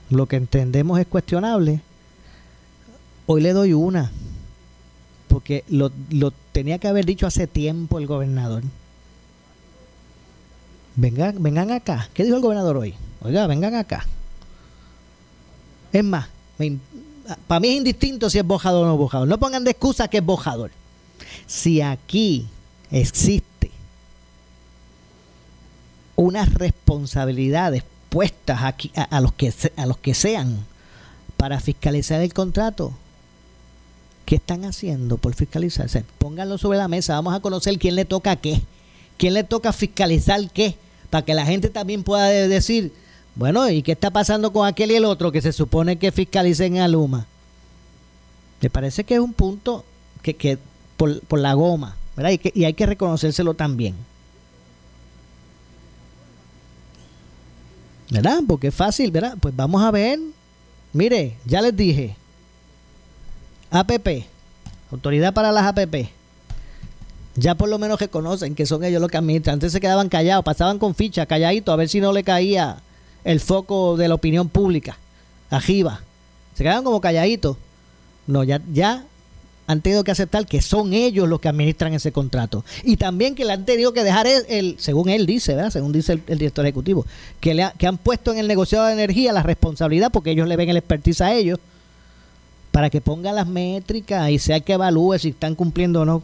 [0.09, 1.81] Lo que entendemos es cuestionable.
[3.25, 4.11] Hoy le doy una,
[5.27, 8.63] porque lo, lo tenía que haber dicho hace tiempo el gobernador.
[10.95, 12.09] Vengan, vengan acá.
[12.13, 12.95] ¿Qué dijo el gobernador hoy?
[13.21, 14.05] Oiga, vengan acá.
[15.91, 16.27] Es más,
[17.47, 19.27] para mí es indistinto si es bojador o no bojador.
[19.27, 20.71] No pongan de excusa que es bojador.
[21.45, 22.47] Si aquí
[22.91, 23.71] existe
[26.15, 30.65] unas responsabilidades puestas aquí a, los que a los que sean
[31.37, 32.93] para fiscalizar el contrato,
[34.25, 36.03] ¿qué están haciendo por fiscalizarse?
[36.17, 38.61] Pónganlo sobre la mesa, vamos a conocer quién le toca qué,
[39.17, 40.75] quién le toca fiscalizar qué,
[41.09, 42.91] para que la gente también pueda decir,
[43.35, 46.79] bueno, ¿y qué está pasando con aquel y el otro que se supone que fiscalicen
[46.79, 47.27] a Luma?
[48.59, 49.85] Me parece que es un punto
[50.23, 50.57] que, que
[50.97, 52.31] por, por, la goma, ¿verdad?
[52.31, 53.95] Y, que, y hay que reconocérselo también.
[58.09, 58.39] ¿Verdad?
[58.47, 59.37] Porque es fácil, ¿verdad?
[59.39, 60.19] Pues vamos a ver.
[60.93, 62.15] Mire, ya les dije.
[63.69, 64.25] APP,
[64.91, 66.09] Autoridad para las APP.
[67.35, 69.55] Ya por lo menos reconocen que son ellos los que administran.
[69.55, 72.77] Antes se quedaban callados, pasaban con ficha, calladito, a ver si no le caía
[73.23, 74.97] el foco de la opinión pública.
[75.49, 76.01] Arriba.
[76.55, 77.57] Se quedaban como calladitos.
[78.25, 79.05] No, ya, ya
[79.67, 82.63] han tenido que aceptar que son ellos los que administran ese contrato.
[82.83, 85.71] Y también que le han tenido que dejar, el, según él dice, ¿verdad?
[85.71, 87.05] según dice el, director ejecutivo,
[87.41, 90.47] que, le ha, que han puesto en el negociado de energía la responsabilidad, porque ellos
[90.47, 91.59] le ven el expertise a ellos,
[92.71, 96.23] para que pongan las métricas y sea que evalúe si están cumpliendo o no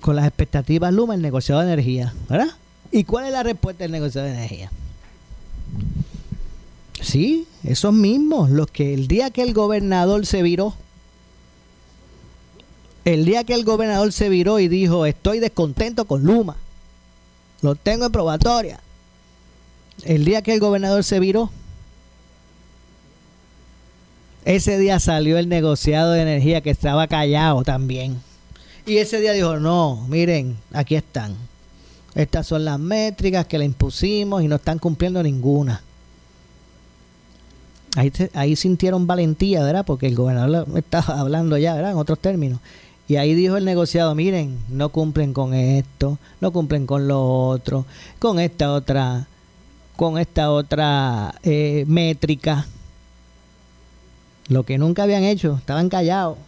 [0.00, 2.12] con las expectativas Luma el negociado de energía.
[2.28, 2.48] ¿Verdad?
[2.90, 4.70] ¿Y cuál es la respuesta del negociado de energía?
[7.00, 10.74] Sí, esos mismos, los que el día que el gobernador se viró,
[13.04, 16.56] el día que el gobernador se viró y dijo, estoy descontento con Luma,
[17.60, 18.80] lo tengo en probatoria,
[20.04, 21.50] el día que el gobernador se viró,
[24.44, 28.20] ese día salió el negociado de energía que estaba callado también.
[28.84, 31.36] Y ese día dijo, no, miren, aquí están.
[32.14, 35.82] Estas son las métricas que le impusimos y no están cumpliendo ninguna.
[37.94, 39.84] Ahí, ahí sintieron valentía, ¿verdad?
[39.86, 41.92] Porque el gobernador estaba hablando ya, ¿verdad?
[41.92, 42.58] En otros términos.
[43.08, 47.84] Y ahí dijo el negociado, miren, no cumplen con esto, no cumplen con lo otro,
[48.18, 49.26] con esta otra,
[49.96, 52.66] con esta otra eh, métrica.
[54.48, 56.38] Lo que nunca habían hecho, estaban callados.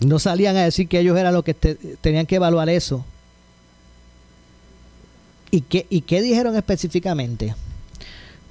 [0.00, 3.04] No salían a decir que ellos eran los que te- tenían que evaluar eso.
[5.50, 7.54] ¿Y qué, ¿Y qué dijeron específicamente?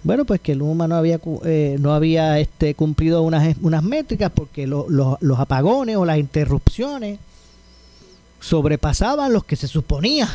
[0.04, 4.66] Bueno, pues que Luma no había eh, no había este, cumplido unas, unas métricas porque
[4.66, 7.20] lo- los apagones o las interrupciones
[8.40, 10.30] sobrepasaban los que se suponía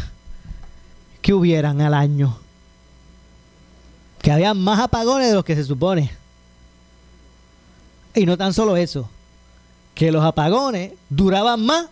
[1.23, 2.37] que hubieran al año.
[4.21, 6.11] Que había más apagones de los que se supone.
[8.15, 9.09] Y no tan solo eso,
[9.95, 11.87] que los apagones duraban más,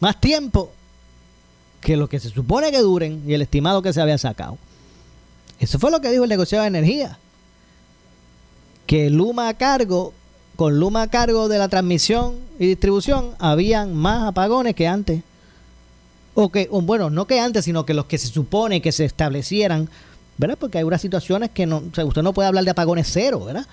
[0.00, 0.70] más tiempo
[1.80, 4.58] que lo que se supone que duren y el estimado que se había sacado.
[5.60, 7.18] Eso fue lo que dijo el negociado de energía.
[8.86, 10.12] Que Luma a cargo,
[10.56, 15.22] con Luma a cargo de la transmisión y distribución, habían más apagones que antes.
[16.34, 19.88] O que, bueno, no que antes, sino que los que se supone que se establecieran,
[20.36, 20.56] ¿verdad?
[20.58, 23.44] Porque hay unas situaciones que no, o sea, usted no puede hablar de apagones cero,
[23.44, 23.66] ¿verdad?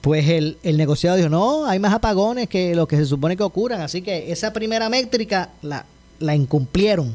[0.00, 3.44] Pues el, el negociado dijo, no, hay más apagones que los que se supone que
[3.44, 3.80] ocurran.
[3.80, 5.86] Así que esa primera métrica la,
[6.18, 7.14] la incumplieron.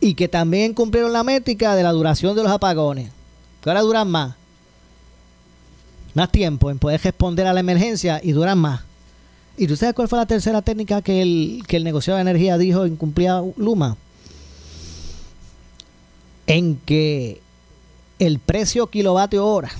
[0.00, 3.10] Y que también incumplieron la métrica de la duración de los apagones.
[3.62, 4.34] Que ahora duran más.
[6.14, 8.82] Más tiempo en poder responder a la emergencia y duran más.
[9.56, 12.58] ¿Y tú sabes cuál fue la tercera técnica que el, que el negociado de energía
[12.58, 13.96] dijo incumplía Luma?
[16.46, 17.40] En que
[18.18, 19.70] el precio kilovatio hora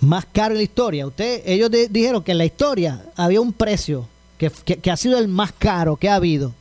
[0.00, 1.06] más caro en la historia.
[1.06, 4.06] Usted, ellos di- dijeron que en la historia había un precio
[4.36, 6.52] que- que ha sido el más caro que ha habido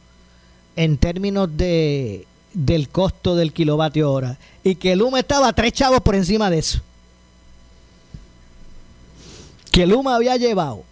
[0.76, 6.02] en términos de del costo del kilovatio hora y que el Luma estaba tres chavos
[6.02, 6.80] por encima de eso.
[9.72, 10.84] Que Luma había llevado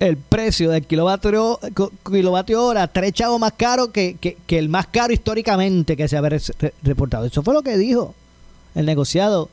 [0.00, 1.58] el precio del kilovatio,
[2.04, 6.16] kilovatio hora tres chavos más caro que, que- que el más caro históricamente que se
[6.16, 7.24] había re- re- reportado.
[7.24, 8.14] Eso fue lo que dijo
[8.74, 9.48] el negociado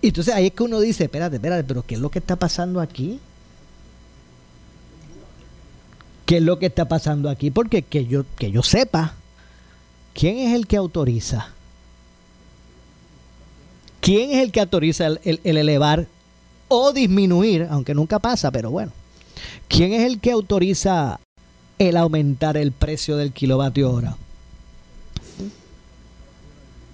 [0.00, 2.36] y entonces ahí es que uno dice, espérate, espérate, pero ¿qué es lo que está
[2.36, 3.18] pasando aquí?
[6.26, 7.50] ¿Qué es lo que está pasando aquí?
[7.50, 9.14] Porque que yo, que yo sepa,
[10.14, 11.48] ¿quién es el que autoriza?
[14.00, 16.06] ¿Quién es el que autoriza el, el- el elevar
[16.68, 18.92] o disminuir, aunque nunca pasa, pero bueno?
[19.68, 21.20] ¿Quién es el que autoriza
[21.78, 24.16] el aumentar el precio del kilovatio hora?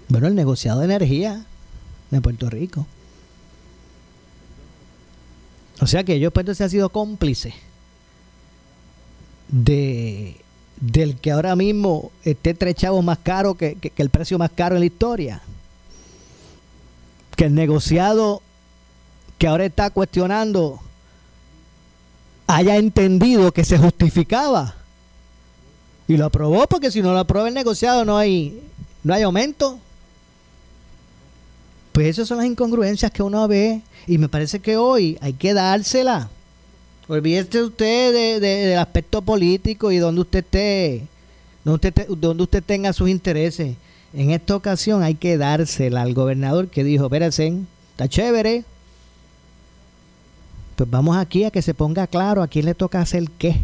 [0.08, 1.44] Bueno, el negociado de energía
[2.10, 2.86] de Puerto Rico.
[5.80, 7.54] O sea que ellos pues entonces han sido cómplices
[9.49, 10.36] de
[10.80, 14.76] del que ahora mismo esté tres chavos más caro que, que- el precio más caro
[14.76, 15.42] en la historia.
[17.36, 18.42] Que el negociado
[19.38, 20.80] que ahora está cuestionando
[22.46, 24.74] haya entendido que se justificaba
[26.07, 28.61] y lo aprobó porque si no lo aprueba el negociado no hay
[29.05, 29.78] no hay aumento.
[31.92, 35.55] Pues esas son las incongruencias que uno ve y me parece que hoy hay que
[35.55, 36.30] dársela.
[37.09, 41.06] Olvídese usted de- de- del aspecto político y donde usted esté,
[41.64, 43.76] donde usted, tenga sus intereses.
[44.12, 47.52] En esta ocasión hay que dársela al gobernador que dijo, espérense,
[47.92, 48.64] está chévere.
[50.76, 53.56] Pues vamos aquí a que se ponga claro a quién le toca hacer qué.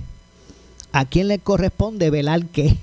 [0.92, 2.76] A quién le corresponde velar qué.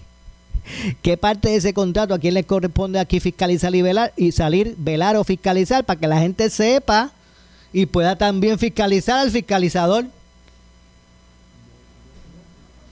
[1.02, 4.76] ¿Qué parte de ese contrato a quién le corresponde aquí fiscalizar y velar y salir,
[4.78, 7.12] velar o fiscalizar para que la gente sepa
[7.74, 10.06] y pueda también fiscalizar al fiscalizador?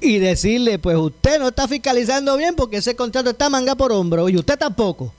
[0.02, 4.30] Y decirle, pues usted no está fiscalizando bien porque ese contrato está manga por hombro
[4.30, 5.12] y usted tampoco.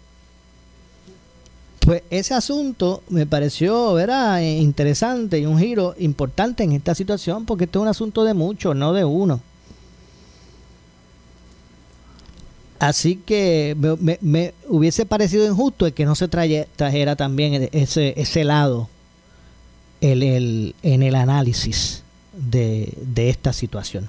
[1.80, 4.42] Pues ese asunto me pareció ¿verdad?
[4.42, 8.32] Eh, interesante y un giro importante en esta situación porque esto es un asunto de
[8.34, 9.40] muchos, no de uno.
[12.78, 13.76] Así que
[14.22, 18.88] me, hubiese parecido injusto el que no se traye- trajera también ese, ese lado
[20.00, 22.02] el, el- en el análisis
[22.32, 24.08] de, de esta situación.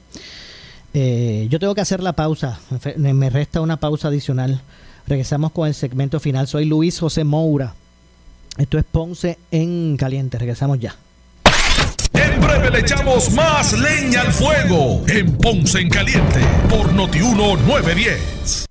[0.93, 2.59] Eh, yo tengo que hacer la pausa,
[2.97, 4.61] me resta una pausa adicional.
[5.07, 6.47] Regresamos con el segmento final.
[6.47, 7.73] Soy Luis José Moura.
[8.57, 10.37] Esto es Ponce en Caliente.
[10.37, 10.95] Regresamos ya.
[12.13, 16.39] En breve le echamos más leña al fuego en Ponce en Caliente
[16.69, 18.70] por Notiuno 910.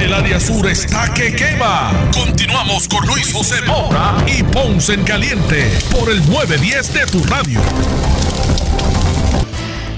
[0.00, 1.90] El área sur está que quema.
[2.14, 7.60] Continuamos con Luis José Moura y Ponce en Caliente por el 910 de tu radio.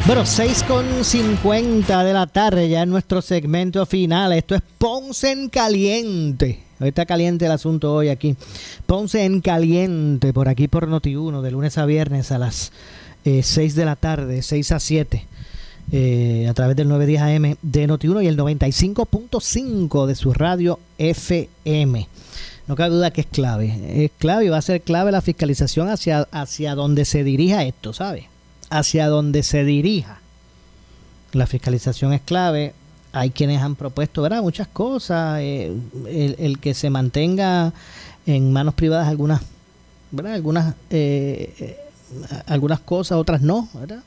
[0.07, 4.33] Bueno, 6 con 50 de la tarde ya en nuestro segmento final.
[4.33, 6.63] Esto es Ponce en Caliente.
[6.81, 8.37] Hoy está caliente el asunto hoy aquí.
[8.87, 12.73] Ponce en Caliente, por aquí por Noti1, de lunes a viernes a las
[13.27, 15.27] eh, 6 de la tarde, 6 a 7.
[15.93, 22.09] Eh, a través del 910 AM de Noti1 y el 95.5 de su radio FM.
[22.68, 24.05] No cabe duda que es clave.
[24.05, 27.93] Es clave y va a ser clave la fiscalización hacia, hacia donde se dirija esto,
[27.93, 28.28] ¿sabe?
[28.70, 30.20] Hacia donde se dirija.
[31.32, 32.74] La fiscalización es clave.
[33.12, 34.43] Hay quienes han propuesto, ¿verdad?
[34.43, 35.41] Muchas cosas.
[35.41, 35.72] eh,
[36.09, 37.72] el, el que se mantenga
[38.26, 39.43] en manos privadas algunas,
[40.11, 40.34] ¿verdad?
[40.34, 41.76] Algunas, eh, eh,
[42.47, 44.03] algunas cosas, otras no, ¿verdad?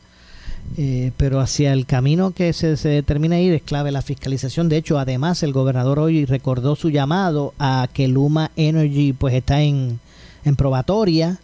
[0.76, 4.70] Eh, pero hacia el camino que se, se determina ir es clave la fiscalización.
[4.70, 9.62] De hecho, además, el gobernador hoy recordó su llamado a que Luma Energy pues está
[9.62, 10.00] en,
[10.46, 11.40] en probatoria.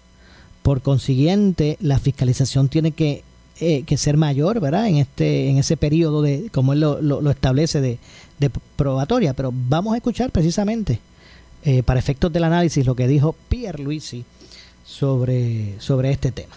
[0.64, 3.24] Por consiguiente, la fiscalización tiene que,
[3.60, 4.88] eh, que ser mayor, ¿verdad?
[4.88, 8.00] En este en ese periodo de, como él lo, lo- lo establece, de,
[8.40, 9.34] de probatoria.
[9.36, 11.00] Pero vamos a escuchar precisamente,
[11.64, 14.26] eh, para efectos del análisis, lo que dijo Pierre Luisi
[14.86, 16.56] sobre, sobre este tema.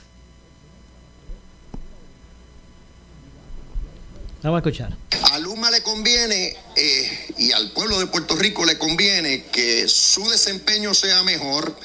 [4.43, 4.97] Vamos a escuchar.
[5.31, 10.29] A Luma le conviene eh, y al pueblo de Puerto Rico le conviene que su
[10.29, 11.77] desempeño sea mejor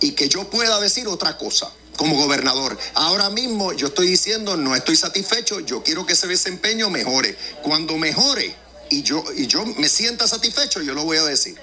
[0.00, 2.78] y que yo pueda decir otra cosa como gobernador.
[2.94, 7.36] Ahora mismo yo estoy diciendo no estoy satisfecho, yo quiero que ese desempeño mejore.
[7.62, 8.54] Cuando mejore
[8.88, 11.58] y yo, y yo me sienta satisfecho, yo lo voy a decir.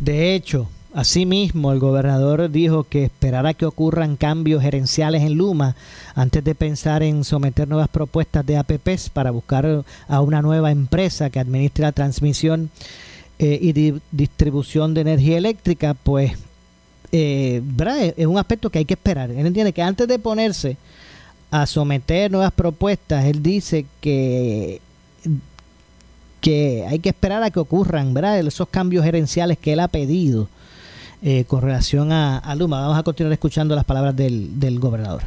[0.00, 5.74] De hecho, asimismo, el gobernador dijo que esperará que ocurran cambios gerenciales en Luma
[6.14, 11.30] antes de pensar en someter nuevas propuestas de APPs para buscar a una nueva empresa
[11.30, 12.70] que administre la transmisión
[13.38, 16.32] eh, y di- distribución de energía eléctrica, pues
[17.10, 17.62] eh,
[18.16, 19.30] es un aspecto que hay que esperar.
[19.30, 20.76] Él entiende que antes de ponerse
[21.50, 24.80] a someter nuevas propuestas, él dice que
[26.40, 28.40] que hay que esperar a que ocurran, ¿verdad?
[28.40, 30.48] Esos cambios gerenciales que él ha pedido
[31.22, 32.80] eh, con relación a, Luma.
[32.80, 35.22] Vamos a continuar escuchando las palabras del, del gobernador.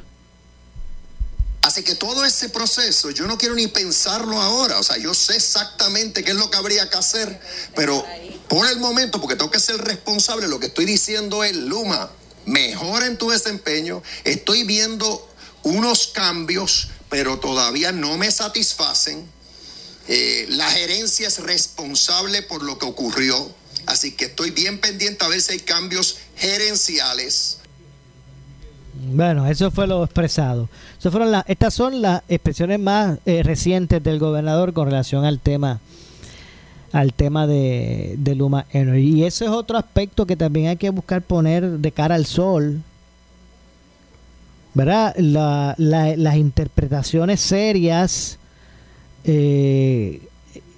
[1.61, 4.77] Así que todo ese proceso, yo no quiero ni pensarlo ahora.
[4.77, 7.39] O sea, yo sé exactamente qué es lo que habría que hacer,
[7.75, 8.05] pero
[8.47, 12.11] por el momento, porque tengo que ser responsable, lo que estoy diciendo es, Luma,
[12.45, 14.03] mejora en tu desempeño.
[14.23, 15.27] Estoy viendo
[15.63, 19.27] unos cambios, pero todavía no me satisfacen.
[20.07, 23.53] Eh, la gerencia es responsable por lo que ocurrió.
[23.85, 27.59] Así que estoy bien pendiente a ver si hay cambios gerenciales.
[29.11, 30.69] Bueno, eso fue lo expresado.
[30.97, 35.39] Eso fueron las, estas son las expresiones más eh, recientes del gobernador con relación al
[35.39, 35.79] tema
[36.91, 39.15] al tema de, de Luma Energy.
[39.19, 42.81] Y ese es otro aspecto que también hay que buscar poner de cara al sol.
[44.73, 45.13] ¿Verdad?
[45.17, 48.37] La- la- las interpretaciones serias
[49.25, 50.21] eh,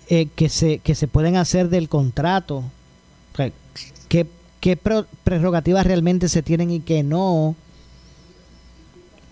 [0.10, 2.64] eh, que, se, que se pueden hacer del contrato.
[4.10, 4.26] ¿Qué,
[4.60, 7.56] qué prerrogativas realmente se tienen y qué no?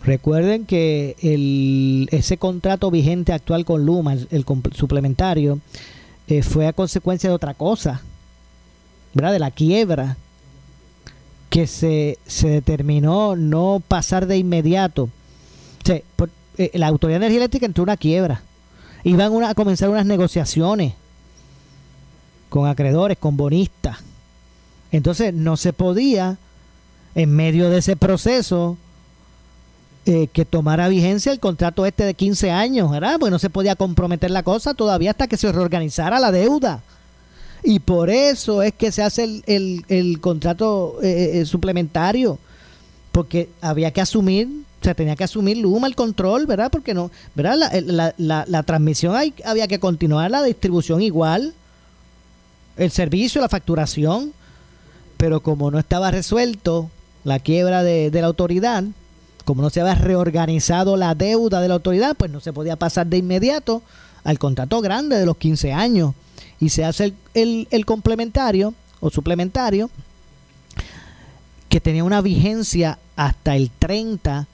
[0.04, 5.60] Recuerden que el, ese contrato vigente actual con Luma, el, suplementario,
[6.28, 8.02] eh, fue a consecuencia de otra cosa,
[9.16, 9.34] ¿verdad?
[9.34, 10.18] De la quiebra,
[11.50, 15.10] que se, se determinó no pasar de inmediato.
[15.88, 16.28] O
[16.58, 18.42] eh, la Autoridad de Energía Eléctrica entró en una quiebra.
[19.04, 20.94] Iban una- a comenzar unas negociaciones
[22.56, 23.98] con acreedores, con bonistas.
[24.90, 26.38] Entonces no se podía,
[27.14, 28.78] en medio de ese proceso,
[30.06, 33.18] eh, que tomara vigencia el contrato este de 15 años, ¿verdad?
[33.20, 36.82] Porque no se podía comprometer la cosa todavía hasta que se reorganizara la deuda.
[37.62, 42.38] Y por eso es que se hace el, el- contrato eh, eh, suplementario,
[43.12, 44.48] porque había que asumir,
[44.80, 46.72] o sea, tenía que asumir Luma el control, ¿verdad?
[46.72, 47.58] Porque no, ¿verdad?
[47.58, 51.54] La, la- la- la transmisión hay- había que continuar, la distribución igual,
[52.78, 54.34] el servicio, la facturación,
[55.18, 56.90] pero como no estaba resuelto
[57.24, 58.84] la quiebra de, de la autoridad,
[59.46, 63.08] como no se había reorganizado la deuda de la autoridad, pues no se podía pasar
[63.08, 63.82] de inmediato
[64.24, 66.14] al contrato grande de los 15 años.
[66.60, 69.90] y se hace el, el- el complementario o suplementario
[71.70, 74.48] que tenía una vigencia hasta el 30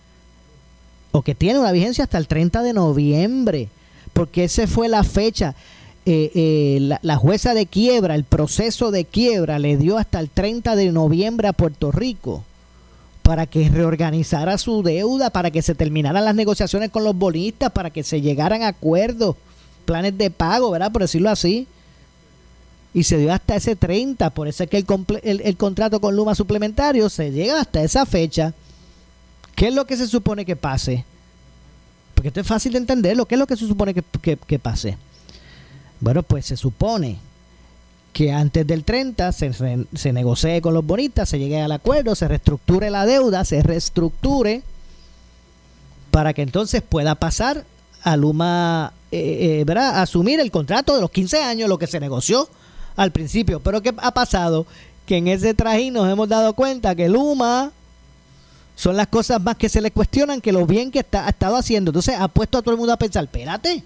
[1.12, 3.70] o que tiene una vigencia hasta el 30 de noviembre,
[4.14, 5.56] porque esa fue la fecha.
[6.06, 10.30] Eh, eh, la, la jueza de quiebra, el proceso de quiebra le dio hasta el
[10.30, 12.44] 30 de noviembre a Puerto Rico
[13.22, 17.92] para que reorganizara su deuda, para que se terminaran las negociaciones con los bonistas, para
[17.92, 19.36] que se llegaran a acuerdos,
[19.86, 20.92] planes de pago, ¿verdad?
[20.92, 21.68] Por decirlo así.
[22.96, 24.86] Y se dio hasta ese 30, por eso es que el,
[25.24, 28.54] el- el contrato con Luma suplementario se llega hasta esa fecha.
[29.56, 31.06] ¿Qué es lo que se supone que pase?
[32.16, 33.28] Porque esto es fácil de entenderlo.
[33.28, 34.98] ¿Qué es lo que se supone que, que- que pase?
[36.02, 37.18] Bueno, pues se supone
[38.12, 39.52] que antes del 30 se,
[39.94, 44.64] se negocie con los bonistas, se llegue al acuerdo, se reestructure la deuda, se reestructure
[46.12, 47.64] para que entonces pueda pasar
[48.04, 52.50] a Luma, eh, eh, asumir el contrato de los 15 años, lo que se negoció
[52.96, 53.60] al principio.
[53.62, 54.66] Pero ¿qué ha pasado?
[55.06, 57.72] Que en ese trajín nos hemos dado cuenta que Luma
[58.76, 61.56] son las cosas más que se le cuestionan que lo bien que está, ha estado
[61.56, 61.92] haciendo.
[61.92, 63.84] Entonces ha puesto a todo el mundo a pensar, espérate,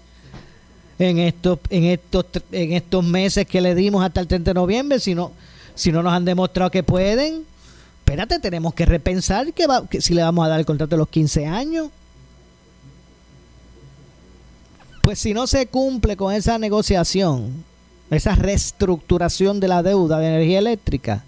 [0.98, 5.00] en estos, en estos, en estos meses que le dimos hasta el 30 de noviembre,
[5.00, 5.32] si no,
[5.74, 7.44] si no nos han demostrado que pueden,
[7.98, 11.08] espérate, tenemos que repensar que, va, si le vamos a dar el contrato de los
[11.08, 11.88] 15 años.
[15.02, 17.64] Pues si no se cumple con esa negociación,
[18.10, 21.24] esa reestructuración de la deuda de energía eléctrica,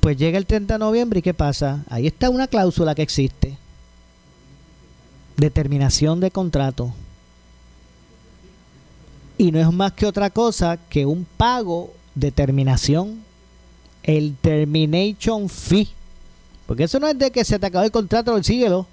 [0.00, 1.84] pues llega el 30 de noviembre y ¿qué pasa?
[1.88, 3.56] Ahí está una cláusula que existe.
[5.36, 6.94] Determinación de contrato.
[9.38, 13.22] Y no es más que otra cosa que un pago de terminación.
[14.02, 15.88] El termination fee.
[16.66, 18.86] Porque eso no es de que se te acabó el contrato, síguelo.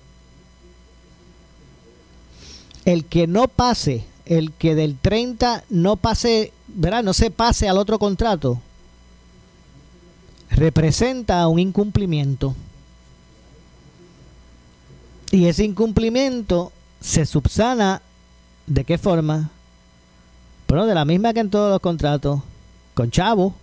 [2.86, 7.04] El que no pase, el que del 30 no pase, ¿verdad?
[7.04, 8.60] No se pase al otro contrato,
[10.50, 12.56] representa un incumplimiento.
[15.32, 18.02] Y ese incumplimiento se subsana
[18.68, 19.50] de qué forma?
[20.86, 22.42] De la misma que en todos los contratos,
[22.94, 23.54] con chavo.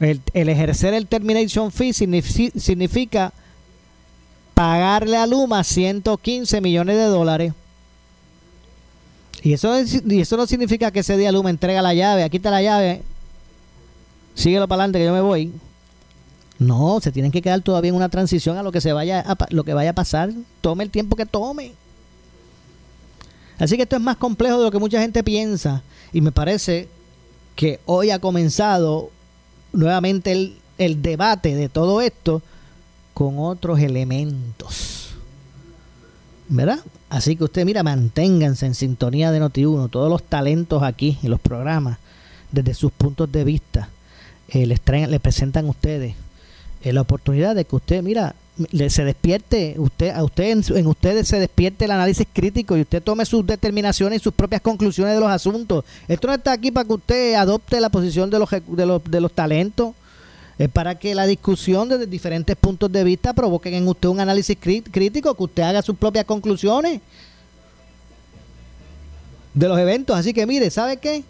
[0.00, 3.32] El, ejercer el termination fee signifi- significa
[4.52, 7.52] pagarle a Luma 115 millones de dólares.
[9.42, 12.38] Y eso, es- y eso no significa que ese día Luma entrega la llave, aquí
[12.38, 13.02] está la llave,
[14.34, 15.52] síguelo para adelante que yo me voy.
[16.58, 19.36] No, se tienen que quedar todavía en una transición a lo que se vaya a,
[19.50, 20.30] lo que vaya a pasar.
[20.60, 21.72] Tome el tiempo que tome.
[23.58, 25.82] Así que esto es más complejo de lo que mucha gente piensa.
[26.12, 26.88] Y me parece
[27.56, 29.10] que hoy ha comenzado
[29.72, 32.42] nuevamente el, el debate de todo esto
[33.12, 35.10] con otros elementos.
[36.48, 36.80] ¿Verdad?
[37.08, 41.40] Así que usted, mira, manténganse en sintonía de Noti1, todos los talentos aquí en los
[41.40, 41.98] programas,
[42.50, 43.88] desde sus puntos de vista,
[44.48, 46.14] eh, les traen, les presentan a ustedes
[46.82, 48.34] eh, la oportunidad de que usted, mira,
[48.70, 52.82] le, se despierte, usted, a usted en, en ustedes se despierte el análisis crítico y
[52.82, 55.84] usted tome sus determinaciones y sus propias conclusiones de los asuntos.
[56.06, 59.20] Esto no está aquí para que usted adopte la posición de los, de los, de
[59.20, 59.94] los talentos.
[60.56, 64.56] Es para que la discusión desde diferentes puntos de vista provoquen en usted un análisis
[64.56, 67.00] crí- crítico, que usted haga sus propias conclusiones
[69.52, 70.16] de los eventos.
[70.16, 71.24] Así que mire, ¿sabe qué?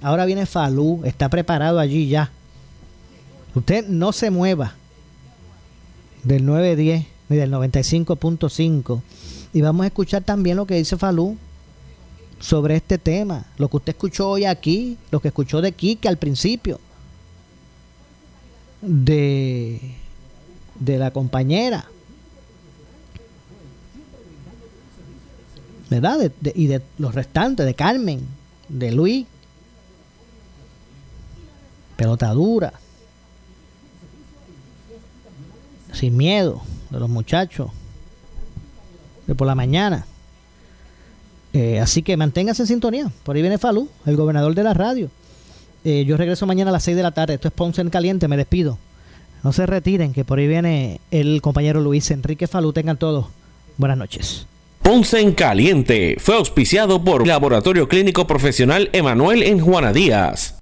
[0.00, 2.30] Ahora viene Falú, está preparado allí ya.
[3.54, 4.74] Usted no se mueva
[6.22, 9.00] del 910 ni del 95.5
[9.52, 11.36] y vamos a escuchar también lo que dice Falú
[12.40, 16.18] sobre este tema, lo que usted escuchó hoy aquí, lo que escuchó de Kike al
[16.18, 16.80] principio
[18.80, 19.94] de
[20.80, 21.86] de la compañera
[25.92, 26.32] ¿verdad?
[26.54, 28.26] Y de los restantes, de Carmen,
[28.68, 29.26] de Luis,
[31.96, 32.72] pelota dura,
[35.92, 37.70] sin miedo, de los muchachos,
[39.26, 40.06] de por la mañana.
[41.52, 43.12] Eh, así que manténgase en sintonía.
[43.24, 45.10] Por ahí viene Falú, el gobernador de la radio.
[45.84, 47.34] Eh, yo regreso mañana a las 6 de la tarde.
[47.34, 48.28] Esto es Ponce en Caliente.
[48.28, 48.78] Me despido.
[49.42, 52.72] No se retiren, que por ahí viene el compañero Luis Enrique Falú.
[52.72, 53.26] Tengan todos
[53.76, 54.46] buenas noches.
[54.82, 60.61] Ponce en Caliente fue auspiciado por Laboratorio Clínico Profesional Emanuel en Juana Díaz.